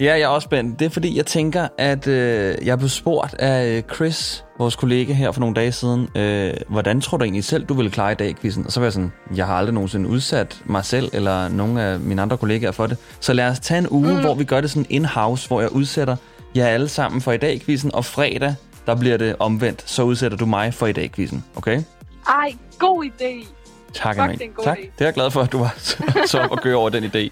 Ja, 0.00 0.12
jeg 0.12 0.20
er 0.20 0.28
også 0.28 0.46
spændt. 0.46 0.78
Det 0.78 0.84
er 0.84 0.90
fordi, 0.90 1.16
jeg 1.16 1.26
tænker, 1.26 1.68
at 1.78 2.06
øh, 2.06 2.66
jeg 2.66 2.78
blev 2.78 2.88
spurgt 2.88 3.34
af 3.34 3.76
øh, 3.76 3.82
Chris, 3.94 4.44
vores 4.58 4.76
kollega 4.76 5.12
her 5.12 5.32
for 5.32 5.40
nogle 5.40 5.54
dage 5.54 5.72
siden, 5.72 6.08
øh, 6.16 6.54
hvordan 6.68 7.00
tror 7.00 7.18
du 7.18 7.24
egentlig 7.24 7.44
selv, 7.44 7.64
du 7.66 7.74
ville 7.74 7.90
klare 7.90 8.12
i 8.12 8.14
dag 8.14 8.36
quizzen? 8.36 8.66
Og 8.66 8.72
så 8.72 8.80
var 8.80 8.84
jeg 8.84 8.92
sådan, 8.92 9.12
jeg 9.36 9.46
har 9.46 9.54
aldrig 9.54 9.74
nogensinde 9.74 10.08
udsat 10.08 10.62
mig 10.64 10.84
selv 10.84 11.10
eller 11.12 11.48
nogle 11.48 11.82
af 11.82 12.00
mine 12.00 12.22
andre 12.22 12.36
kollegaer 12.36 12.72
for 12.72 12.86
det. 12.86 12.98
Så 13.20 13.32
lad 13.32 13.48
os 13.48 13.60
tage 13.60 13.78
en 13.78 13.88
uge, 13.90 14.14
mm. 14.14 14.20
hvor 14.20 14.34
vi 14.34 14.44
gør 14.44 14.60
det 14.60 14.70
sådan 14.70 14.86
in-house, 14.90 15.48
hvor 15.48 15.60
jeg 15.60 15.72
udsætter 15.72 16.16
jer 16.56 16.66
alle 16.66 16.88
sammen 16.88 17.20
for 17.20 17.32
i 17.32 17.36
dag 17.36 17.60
quizzen, 17.60 17.94
og 17.94 18.04
fredag, 18.04 18.54
der 18.86 18.94
bliver 18.94 19.16
det 19.16 19.36
omvendt, 19.38 19.90
så 19.90 20.02
udsætter 20.02 20.38
du 20.38 20.46
mig 20.46 20.74
for 20.74 20.86
i 20.86 20.92
dag 20.92 21.12
quizzen, 21.12 21.44
okay? 21.56 21.82
Ej, 22.28 22.54
god 22.78 23.04
idé. 23.04 23.46
Tak, 23.94 24.16
Fuck, 24.16 24.28
det 24.30 24.40
er 24.40 24.44
en 24.44 24.52
god 24.52 24.64
tak. 24.64 24.78
idé. 24.78 24.82
Det 24.82 25.00
er 25.00 25.04
jeg 25.04 25.14
glad 25.14 25.30
for, 25.30 25.40
at 25.42 25.52
du 25.52 25.58
var 25.58 25.74
så 26.26 26.48
og 26.50 26.58
gøre 26.58 26.74
over 26.76 26.90
den 26.90 27.04
idé. 27.04 27.30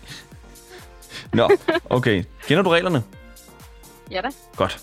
Nå, 1.32 1.48
okay. 1.90 2.24
Kender 2.46 2.62
du 2.62 2.70
reglerne? 2.70 3.02
Ja 4.10 4.20
da. 4.20 4.28
Godt. 4.56 4.78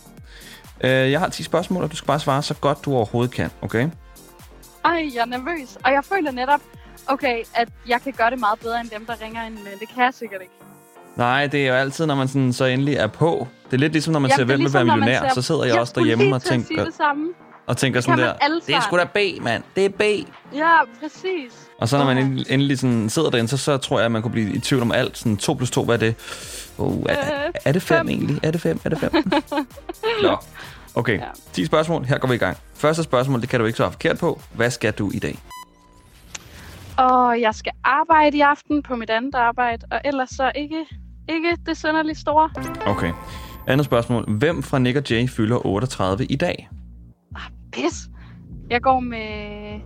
Øh, 0.82 1.12
jeg 1.12 1.20
har 1.20 1.29
10 1.29 1.44
spørgsmål, 1.44 1.84
og 1.84 1.91
du 1.91 1.96
skal 1.96 2.08
bare 2.08 2.20
svare 2.20 2.44
så 2.44 2.53
godt 2.53 2.86
du 2.86 2.94
overhovedet 2.96 3.34
kan, 3.34 3.50
okay? 3.62 3.89
Ej, 4.86 5.10
jeg 5.15 5.22
er 5.22 5.25
nervøs. 5.25 5.77
Og 5.86 5.91
jeg 5.91 6.03
føler 6.05 6.32
netop, 6.32 6.62
okay, 7.08 7.44
at 7.53 7.70
jeg 7.88 8.01
kan 8.01 8.13
gøre 8.13 8.29
det 8.32 8.39
meget 8.39 8.60
bedre 8.60 8.82
end 8.82 8.89
dem, 8.89 9.05
der 9.05 9.13
ringer 9.22 9.46
ind, 9.46 9.53
men 9.53 9.67
det 9.79 9.89
kan 9.96 10.03
jeg 10.03 10.13
sikkert 10.13 10.41
ikke. 10.41 10.53
Nej, 11.15 11.48
det 11.48 11.63
er 11.63 11.67
jo 11.67 11.74
altid, 11.74 12.05
når 12.05 12.15
man 12.15 12.27
sådan, 12.27 12.53
så 12.53 12.65
endelig 12.65 12.96
er 12.96 13.08
på. 13.08 13.48
Det 13.65 13.74
er 13.74 13.77
lidt 13.77 13.91
ligesom, 13.94 14.12
når 14.12 14.20
man 14.20 14.32
Jamen, 14.32 14.36
ser, 14.38 14.41
er 14.41 14.46
hvem 14.46 14.60
vil 14.60 14.74
være 14.74 14.84
ligesom, 14.84 14.88
man 14.88 15.00
millionær. 15.00 15.27
ser- 15.29 15.34
Så 15.34 15.41
sidder 15.41 15.63
jeg, 15.63 15.72
Jeg 15.74 15.79
også 15.82 15.94
derhjemme 15.96 16.29
og 16.29 16.36
at 16.36 16.41
sige 16.48 16.51
tænker, 16.63 16.86
det 16.86 16.94
samme. 16.94 17.29
Og 17.67 17.77
tænker 17.77 17.98
Det 17.98 18.03
sådan 18.03 18.19
der, 18.19 18.34
det 18.67 18.75
er 18.75 18.79
sgu 18.81 18.98
da 18.98 19.03
B, 19.03 19.17
mand. 19.41 19.63
Det 19.75 19.86
er 19.86 19.89
B. 19.89 20.01
Ja, 20.55 20.72
præcis. 21.01 21.67
Og 21.81 21.89
så 21.89 21.98
når 21.98 22.05
man 22.05 22.17
endelig, 22.50 22.79
sådan 22.79 23.10
sidder 23.10 23.29
derinde, 23.29 23.50
så, 23.50 23.57
så 23.57 23.77
tror 23.77 23.98
jeg, 24.00 24.05
at 24.05 24.12
man 24.12 24.22
kunne 24.22 24.31
blive 24.31 24.53
i 24.53 24.60
tvivl 24.60 24.81
om 24.81 24.91
alt. 24.91 25.17
Sådan 25.17 25.38
2 25.38 25.53
plus 25.53 25.72
2, 25.72 25.84
hvad 25.86 25.95
er 25.95 26.00
det? 26.00 26.15
Oh, 26.77 27.03
er, 27.10 27.45
Øh, 27.48 27.53
er 27.65 27.72
det 27.72 27.81
5 27.81 27.98
fem. 27.98 28.10
egentlig? 28.10 28.39
Er 28.43 28.51
det 28.51 28.62
5? 28.62 28.79
Er 28.86 28.89
det 28.89 29.00
5? 29.00 29.12
Nå, 30.24 30.38
okay. 30.95 31.19
Ja. 31.19 31.25
10 31.53 31.65
spørgsmål. 31.65 32.03
Her 32.05 32.17
går 32.17 32.27
vi 32.27 32.36
i 32.36 32.38
gang. 32.38 32.57
Første 32.75 33.03
spørgsmål, 33.03 33.41
det 33.41 33.50
kan 33.50 33.60
du 33.60 33.65
ikke 33.65 33.77
svare 33.77 33.91
forkert 33.91 34.17
på. 34.19 34.41
Hvad 34.53 34.72
skal 34.72 34.93
du 34.93 35.12
i 35.13 35.19
dag? 35.19 35.39
Og 36.98 37.41
jeg 37.41 37.55
skal 37.55 37.72
arbejde 37.84 38.38
i 38.38 38.41
aften 38.41 38.84
på 38.84 38.95
mit 38.95 39.10
andet 39.10 39.36
arbejde, 39.36 39.86
og 39.91 40.01
ellers 40.05 40.29
så 40.29 40.51
ikke, 40.55 40.86
ikke 41.29 41.57
det 41.66 41.77
sønderligt 41.77 42.20
store. 42.20 42.50
Okay. 42.85 43.11
Andet 43.68 43.85
spørgsmål. 43.85 44.25
Hvem 44.37 44.63
fra 44.63 44.79
Nick 44.79 44.98
og 44.98 45.03
Jay 45.09 45.29
fylder 45.29 45.66
38 45.66 46.25
i 46.25 46.35
dag? 46.35 46.70
Pis. 47.75 48.09
Jeg 48.70 48.81
går 48.81 49.00
med 49.00 49.79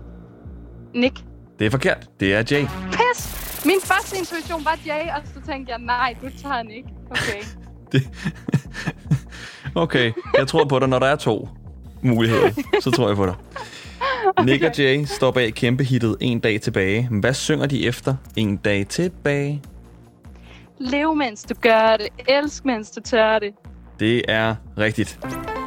Nick. 0.96 1.24
Det 1.60 1.68
er 1.68 1.72
forkert. 1.72 2.10
Det 2.20 2.34
er 2.34 2.44
Jay. 2.52 2.66
Pis! 2.92 3.40
Min 3.66 3.82
første 3.84 4.18
intuition 4.18 4.66
var 4.66 4.80
Jay, 4.86 5.04
og 5.16 5.22
så 5.26 5.52
tænkte 5.52 5.72
jeg, 5.72 5.80
nej, 5.80 6.16
du 6.22 6.30
tager 6.42 6.64
Nick. 6.64 6.88
Okay. 7.12 7.44
Det... 7.92 8.10
okay, 9.76 10.12
jeg 10.38 10.48
tror 10.48 10.66
på 10.66 10.80
dig, 10.80 10.88
når 10.88 11.00
der 11.00 11.08
er 11.08 11.16
to 11.16 11.50
muligheder. 12.02 12.50
Så 12.80 12.92
tror 12.92 13.08
jeg 13.08 13.18
på 13.18 13.26
dig. 13.26 13.36
Okay. 14.28 14.46
Nick 14.52 14.64
og 14.64 14.78
Jay 14.78 15.06
står 15.06 15.32
bag 15.32 15.54
kæmpe 15.54 15.84
hittet 15.84 16.18
En 16.20 16.40
dag 16.40 16.62
tilbage. 16.62 17.08
Hvad 17.12 17.34
synger 17.34 17.66
de 17.66 17.88
efter 17.88 18.16
En 18.36 18.58
dag 18.58 18.88
tilbage? 18.88 19.62
Lev, 20.80 21.16
mens 21.16 21.44
du 21.44 21.54
gør 21.62 21.98
det. 21.98 22.08
Elsk, 22.28 22.66
mens 22.66 22.92
du 22.92 23.02
tør 23.02 23.40
det. 23.40 23.54
Det 24.00 24.22
er 24.28 24.56
rigtigt. 24.78 25.20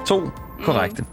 To 0.07 0.31
korrekte. 0.63 1.05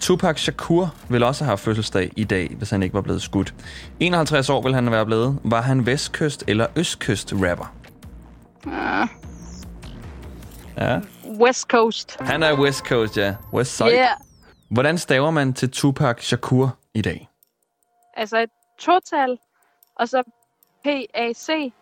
Tupac 0.00 0.38
Shakur 0.38 0.94
vil 1.08 1.22
også 1.22 1.44
have 1.44 1.58
fødselsdag 1.58 2.12
i 2.16 2.24
dag, 2.24 2.54
hvis 2.58 2.70
han 2.70 2.82
ikke 2.82 2.94
var 2.94 3.00
blevet 3.00 3.22
skudt. 3.22 3.54
51 4.00 4.50
år 4.50 4.62
vil 4.62 4.74
han 4.74 4.90
være 4.90 5.06
blevet. 5.06 5.38
Var 5.44 5.60
han 5.60 5.86
vestkyst 5.86 6.44
eller 6.46 6.66
østkyst 6.76 7.32
rapper? 7.32 7.74
Uh, 8.66 9.08
Ja. 10.78 11.00
West 11.40 11.68
Coast. 11.68 12.16
Han 12.20 12.42
er 12.42 12.60
West 12.60 12.86
Coast, 12.86 13.16
ja. 13.16 13.34
West 13.52 13.76
Side. 13.76 13.92
Yeah. 13.92 14.08
Hvordan 14.70 14.98
staver 14.98 15.30
man 15.30 15.52
til 15.52 15.70
Tupac 15.70 16.22
Shakur 16.22 16.76
i 16.94 17.02
dag? 17.02 17.28
Altså 18.16 18.38
et 18.38 18.50
total, 18.78 19.38
og 19.96 20.08
så 20.08 20.22
PAC. 20.84 21.72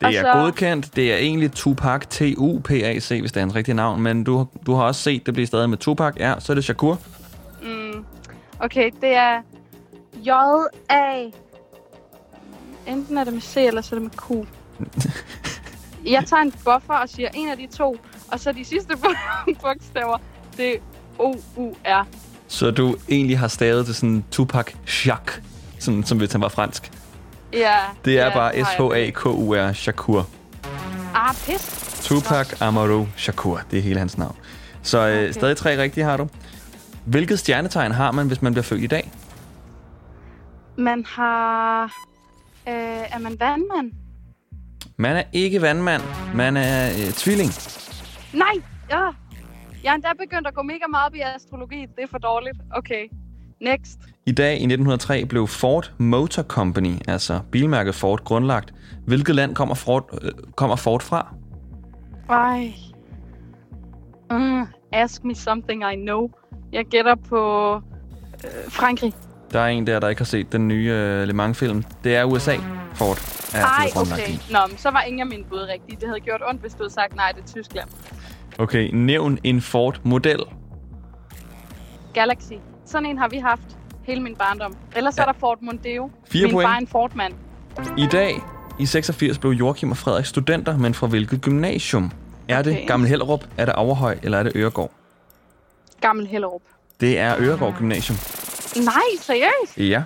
Det 0.00 0.16
er 0.16 0.22
så- 0.22 0.32
godkendt. 0.32 0.96
Det 0.96 1.12
er 1.12 1.16
egentlig 1.16 1.52
Tupac, 1.52 2.00
T-U-P-A-C, 2.10 3.20
hvis 3.20 3.32
det 3.32 3.36
er 3.36 3.40
hans 3.40 3.54
rigtige 3.54 3.74
navn. 3.74 4.00
Men 4.02 4.24
du, 4.24 4.46
du 4.66 4.74
har 4.74 4.82
også 4.82 5.02
set, 5.02 5.26
det 5.26 5.34
bliver 5.34 5.46
stadig 5.46 5.70
med 5.70 5.78
Tupac. 5.78 6.14
Ja, 6.16 6.34
så 6.38 6.52
er 6.52 6.54
det 6.54 6.64
Shakur. 6.64 6.98
Mm. 7.62 8.04
Okay, 8.60 8.90
det 9.00 9.14
er 9.14 9.40
J-A. 10.16 11.24
Enten 12.86 13.18
er 13.18 13.24
det 13.24 13.32
med 13.32 13.42
C, 13.42 13.56
eller 13.56 13.80
så 13.80 13.94
er 13.96 13.98
det 14.00 14.02
med 14.02 14.44
Q. 14.44 14.46
Jeg 16.14 16.24
tager 16.26 16.42
en 16.42 16.52
buffer 16.52 16.94
og 16.94 17.08
siger 17.08 17.28
en 17.34 17.48
af 17.48 17.56
de 17.56 17.66
to, 17.66 17.96
og 18.32 18.40
så 18.40 18.52
de 18.52 18.64
sidste 18.64 18.94
bogstaver, 19.62 20.18
det 20.56 20.74
er 20.74 20.78
O-U-R. 21.18 22.06
Så 22.48 22.70
du 22.70 22.96
egentlig 23.08 23.38
har 23.38 23.48
stavet 23.48 23.86
til 23.86 23.94
sådan 23.94 24.24
Tupac 24.30 24.66
Shak, 24.86 25.32
sådan, 25.78 26.04
som 26.04 26.18
hvis 26.18 26.32
han 26.32 26.40
var 26.40 26.48
fransk. 26.48 26.90
Ja. 27.52 27.76
Det 28.04 28.18
er 28.18 28.26
ja, 28.26 28.34
bare. 28.34 28.64
S-H-A-K-U-R, 28.64 29.72
Shakur. 29.72 30.26
Ah, 31.14 31.34
pis. 31.34 32.00
Tupac 32.02 32.62
Amaru 32.62 33.06
Shakur, 33.16 33.60
det 33.70 33.78
er 33.78 33.82
hele 33.82 33.98
hans 33.98 34.18
navn. 34.18 34.36
Så 34.82 34.98
øh, 34.98 35.04
Okay. 35.18 35.32
stadig 35.32 35.56
tre 35.56 35.82
rigtige 35.82 36.04
har 36.04 36.16
du. 36.16 36.28
Hvilket 37.04 37.38
stjernetegn 37.38 37.92
har 37.92 38.12
man, 38.12 38.26
hvis 38.26 38.42
man 38.42 38.52
bliver 38.52 38.62
født 38.64 38.82
i 38.82 38.86
dag? 38.86 39.10
Man 40.76 41.04
har... 41.04 41.84
Øh, 42.68 42.72
er 43.14 43.18
man 43.18 43.36
vandmand? 43.40 43.92
Man 44.96 45.16
er 45.16 45.22
ikke 45.32 45.62
vandmand, 45.62 46.02
man 46.34 46.56
er 46.56 46.88
øh, 46.88 47.12
tvilling. 47.12 47.50
Nej! 48.32 48.52
Ja. 48.90 49.00
Jeg 49.84 49.90
er 49.90 49.94
endda 49.94 50.08
begyndt 50.18 50.46
at 50.48 50.54
gå 50.54 50.62
mega 50.62 50.86
meget 50.90 51.06
op 51.06 51.14
i 51.14 51.20
astrologi. 51.20 51.80
Det 51.96 52.02
er 52.02 52.06
for 52.10 52.18
dårligt. 52.18 52.56
Okay. 52.76 53.04
Next. 53.60 53.98
I 54.26 54.32
dag 54.32 54.50
i 54.50 54.54
1903 54.54 55.24
blev 55.24 55.46
Ford 55.46 55.92
Motor 55.98 56.42
Company, 56.42 56.94
altså 57.08 57.40
bilmærket 57.52 57.94
Ford, 57.94 58.24
grundlagt. 58.24 58.74
Hvilket 59.06 59.34
land 59.34 59.54
kommer 59.54 59.74
Ford, 59.74 60.18
øh, 60.22 60.30
kommer 60.56 60.76
Ford 60.76 61.02
fra? 61.02 61.34
Ej. 62.30 62.72
Mm, 64.30 64.66
ask 64.92 65.24
me 65.24 65.34
something 65.34 65.82
I 65.92 65.96
know. 65.96 66.30
Jeg 66.72 66.84
gætter 66.84 67.14
på 67.14 67.74
øh, 68.44 68.70
Frankrig. 68.70 69.12
Der 69.52 69.60
er 69.60 69.66
en 69.66 69.86
der, 69.86 70.00
der 70.00 70.08
ikke 70.08 70.20
har 70.20 70.24
set 70.24 70.52
den 70.52 70.68
nye 70.68 70.92
øh, 70.92 71.26
Le 71.26 71.32
Mans-film. 71.32 71.84
Det 72.04 72.16
er 72.16 72.24
USA, 72.24 72.56
Ford 72.94 73.18
er 73.54 73.64
Ej, 73.64 73.86
okay. 73.96 74.28
i. 74.28 74.52
Nå, 74.52 74.58
men 74.68 74.78
så 74.78 74.90
var 74.90 75.02
ingen 75.02 75.20
af 75.20 75.26
mine 75.26 75.44
bud 75.44 75.58
rigtige. 75.58 75.96
Det 76.00 76.08
havde 76.08 76.20
gjort 76.20 76.42
ondt, 76.48 76.60
hvis 76.60 76.72
du 76.72 76.82
havde 76.82 76.92
sagt 76.92 77.16
nej, 77.16 77.32
det 77.32 77.42
er 77.42 77.46
Tyskland. 77.46 77.88
Okay, 78.58 78.90
nævn 78.92 79.38
en 79.44 79.60
Ford-model. 79.60 80.40
Galaxy. 82.14 82.52
Sådan 82.88 83.06
en 83.06 83.18
har 83.18 83.28
vi 83.28 83.38
haft 83.38 83.76
hele 84.02 84.22
min 84.22 84.36
barndom. 84.36 84.76
Ellers 84.96 85.16
ja. 85.16 85.22
er 85.22 85.26
der 85.26 85.32
Ford 85.40 85.58
Mondeo. 85.62 86.10
Fire 86.30 86.42
min 86.46 86.52
point. 86.52 86.66
far 86.68 86.74
er 86.74 86.78
en 86.78 86.86
Ford-mand. 86.86 87.34
I 87.98 88.06
dag, 88.12 88.40
i 88.78 88.86
86, 88.86 89.38
blev 89.38 89.50
Joachim 89.50 89.90
og 89.90 89.96
Frederik 89.96 90.26
studenter, 90.26 90.76
men 90.78 90.94
fra 90.94 91.06
hvilket 91.06 91.40
gymnasium? 91.40 92.10
Er 92.48 92.62
det 92.62 92.72
Okay. 92.72 92.86
Gammel 92.86 93.08
Hellerup, 93.08 93.44
er 93.56 93.64
det 93.64 93.74
Averhøj, 93.76 94.18
eller 94.22 94.38
er 94.38 94.42
det 94.42 94.52
Øregård? 94.56 94.90
Gammel 96.00 96.26
Hellerup. 96.26 96.62
Det 97.00 97.18
er 97.18 97.36
Øregård 97.38 97.74
Gymnasium. 97.78 98.18
Nej, 98.84 98.94
seriøst? 99.20 99.78
Ja. 99.78 99.84
Ej, 99.84 100.02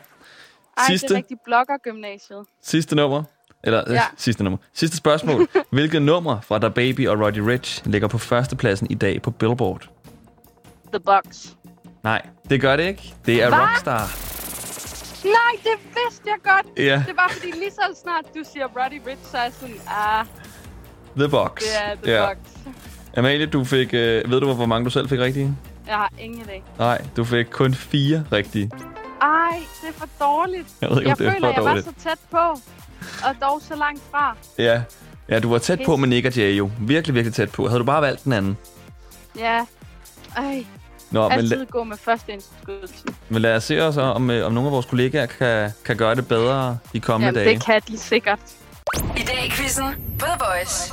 det 0.76 0.86
Sidste, 0.86 1.14
er 1.14 1.16
rigtig 1.16 1.36
bloggergymnasiet. 1.44 2.46
sidste 2.62 2.96
nummer. 2.96 3.22
Eller, 3.64 3.84
ja. 3.86 3.92
Ja. 3.92 4.02
sidste 4.16 4.44
nummer. 4.44 4.58
Sidste 4.72 4.96
spørgsmål. 4.96 5.48
Hvilket 5.70 6.02
nummer 6.02 6.40
fra 6.40 6.58
Da 6.58 6.68
Baby 6.68 7.08
og 7.08 7.20
Roddy 7.20 7.38
Rich 7.38 7.82
ligger 7.86 8.08
på 8.08 8.18
førstepladsen 8.18 8.86
i 8.90 8.94
dag 8.94 9.22
på 9.22 9.30
Billboard? 9.30 9.88
The 10.92 11.00
Box. 11.00 11.48
Nej, 12.02 12.22
det 12.50 12.60
gør 12.60 12.76
det 12.76 12.84
ikke. 12.84 13.14
Det 13.26 13.42
er 13.42 13.48
Hva? 13.48 13.62
Rockstar. 13.70 14.10
Nej, 15.24 15.62
det 15.64 15.78
vidste 15.84 16.24
jeg 16.26 16.36
godt. 16.44 16.78
Ja. 16.78 17.02
Det 17.06 17.16
var 17.16 17.30
fordi 17.32 17.46
lige 17.50 17.70
så 17.70 18.00
snart 18.02 18.24
du 18.34 18.40
siger 18.52 18.66
Roddy 18.66 19.00
Rich, 19.06 19.30
så 19.30 19.36
er 19.38 19.42
jeg 19.42 19.52
sådan, 19.52 19.76
ah, 19.88 20.26
The 21.16 21.28
Box. 21.28 21.50
det 21.58 21.68
er 21.82 21.94
The 22.02 22.12
Ja. 22.12 22.26
Box. 22.26 22.36
Amalie, 23.16 23.46
du 23.46 23.64
fik... 23.64 23.94
Øh, 23.94 24.30
ved 24.30 24.40
du, 24.40 24.52
hvor 24.52 24.66
mange 24.66 24.84
du 24.84 24.90
selv 24.90 25.08
fik 25.08 25.18
rigtige? 25.18 25.56
Jeg 25.86 25.94
har 25.94 26.12
ingen 26.18 26.40
idé. 26.42 26.62
Nej, 26.78 27.02
du 27.16 27.24
fik 27.24 27.46
kun 27.50 27.74
fire 27.74 28.24
rigtige. 28.32 28.70
Ej, 29.22 29.58
det 29.82 29.88
er 29.88 29.92
for 29.92 30.08
dårligt. 30.20 30.66
Jeg 30.80 30.90
ved 30.90 30.96
ikke, 30.98 31.08
jeg 31.08 31.18
det 31.18 31.26
er 31.26 31.30
føler, 31.32 31.40
for 31.48 31.52
jeg 31.54 31.64
var 31.64 31.68
dårligt. 31.68 31.86
så 31.86 32.08
tæt 32.08 32.18
på, 32.30 32.38
og 33.28 33.36
dog 33.42 33.62
så 33.62 33.76
langt 33.76 34.02
fra. 34.10 34.36
Ja. 34.58 34.82
Ja, 35.28 35.38
du 35.40 35.50
var 35.50 35.58
tæt 35.58 35.78
på 35.86 35.96
Pis. 35.96 36.00
med 36.00 36.08
Nick 36.08 36.26
og 36.26 36.36
Jay 36.36 36.58
jo. 36.58 36.70
Virkelig, 36.80 37.14
virkelig 37.14 37.34
tæt 37.34 37.50
på. 37.52 37.66
Havde 37.68 37.78
du 37.80 37.84
bare 37.84 38.02
valgt 38.02 38.24
den 38.24 38.32
anden? 38.32 38.56
Ja. 39.38 39.64
Ej, 40.36 40.66
Nå, 41.12 41.28
men, 41.28 41.38
altid 41.38 41.62
la- 41.62 41.64
gå 41.70 41.84
med 41.84 41.96
første 41.96 42.32
indskydelse. 42.32 42.94
men 43.28 43.42
lad 43.42 43.56
os 43.56 43.64
se 43.64 43.80
os, 43.80 43.96
om, 43.96 44.30
øh, 44.30 44.46
om 44.46 44.52
nogle 44.52 44.68
af 44.68 44.72
vores 44.72 44.86
kollegaer 44.86 45.26
kan, 45.26 45.70
kan 45.84 45.96
gøre 45.96 46.14
det 46.14 46.28
bedre 46.28 46.78
de 46.92 47.00
kommende 47.00 47.26
Jamen, 47.40 47.44
dage. 47.46 47.54
det 47.58 47.64
kan 47.64 47.80
de 47.88 47.98
sikkert. 47.98 48.38
I 49.16 49.20
dag 49.20 49.46
i 49.46 49.50
quizzen 49.50 49.84
på 50.18 50.26
The 50.26 50.38
Voice. 50.40 50.92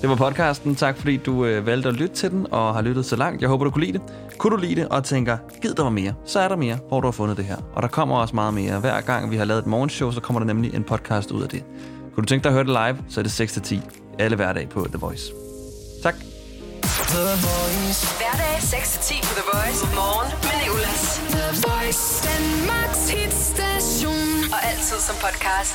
Det 0.00 0.08
var 0.10 0.16
podcasten. 0.16 0.76
Tak 0.76 0.96
fordi 0.96 1.16
du 1.16 1.44
øh, 1.44 1.66
valgte 1.66 1.88
at 1.88 1.94
lytte 1.94 2.14
til 2.14 2.30
den 2.30 2.46
og 2.50 2.74
har 2.74 2.82
lyttet 2.82 3.06
så 3.06 3.16
langt. 3.16 3.40
Jeg 3.40 3.48
håber, 3.48 3.64
du 3.64 3.70
kunne 3.70 3.84
lide 3.86 3.98
det. 3.98 4.02
Kunne 4.38 4.56
du 4.56 4.60
lide 4.60 4.74
det 4.74 4.88
og 4.88 5.04
tænker, 5.04 5.38
gid 5.62 5.74
der 5.74 5.82
var 5.82 5.90
mere, 5.90 6.14
så 6.26 6.40
er 6.40 6.48
der 6.48 6.56
mere, 6.56 6.78
hvor 6.88 7.00
du 7.00 7.06
har 7.06 7.12
fundet 7.12 7.36
det 7.36 7.44
her. 7.44 7.56
Og 7.74 7.82
der 7.82 7.88
kommer 7.88 8.16
også 8.16 8.34
meget 8.34 8.54
mere. 8.54 8.80
Hver 8.80 9.00
gang 9.00 9.30
vi 9.30 9.36
har 9.36 9.44
lavet 9.44 9.58
et 9.60 9.66
morgenshow, 9.66 10.10
så 10.10 10.20
kommer 10.20 10.40
der 10.40 10.46
nemlig 10.46 10.74
en 10.74 10.84
podcast 10.84 11.30
ud 11.30 11.42
af 11.42 11.48
det. 11.48 11.64
Kunne 12.14 12.22
du 12.22 12.26
tænke 12.26 12.44
dig 12.44 12.48
at 12.50 12.52
høre 12.54 12.64
det 12.64 12.72
live, 12.96 13.04
så 13.08 13.20
er 13.20 13.22
det 13.22 13.40
6-10 13.40 13.80
alle 14.18 14.36
hverdag 14.36 14.68
på 14.68 14.84
The 14.88 14.98
Voice. 14.98 15.32
Tak. 16.02 16.14
Hverdag 17.10 18.58
6-10 18.60 19.22
på 19.28 19.34
The 19.34 19.42
Voice. 19.52 19.94
Morgen 19.94 20.32
med 20.42 20.56
Nicolas. 20.62 21.20
The 21.30 21.46
Voice. 21.66 22.28
Danmarks 22.28 23.10
hitstation. 23.10 24.52
Og 24.52 24.58
altid 24.70 24.98
som 25.08 25.16
podcast. 25.16 25.74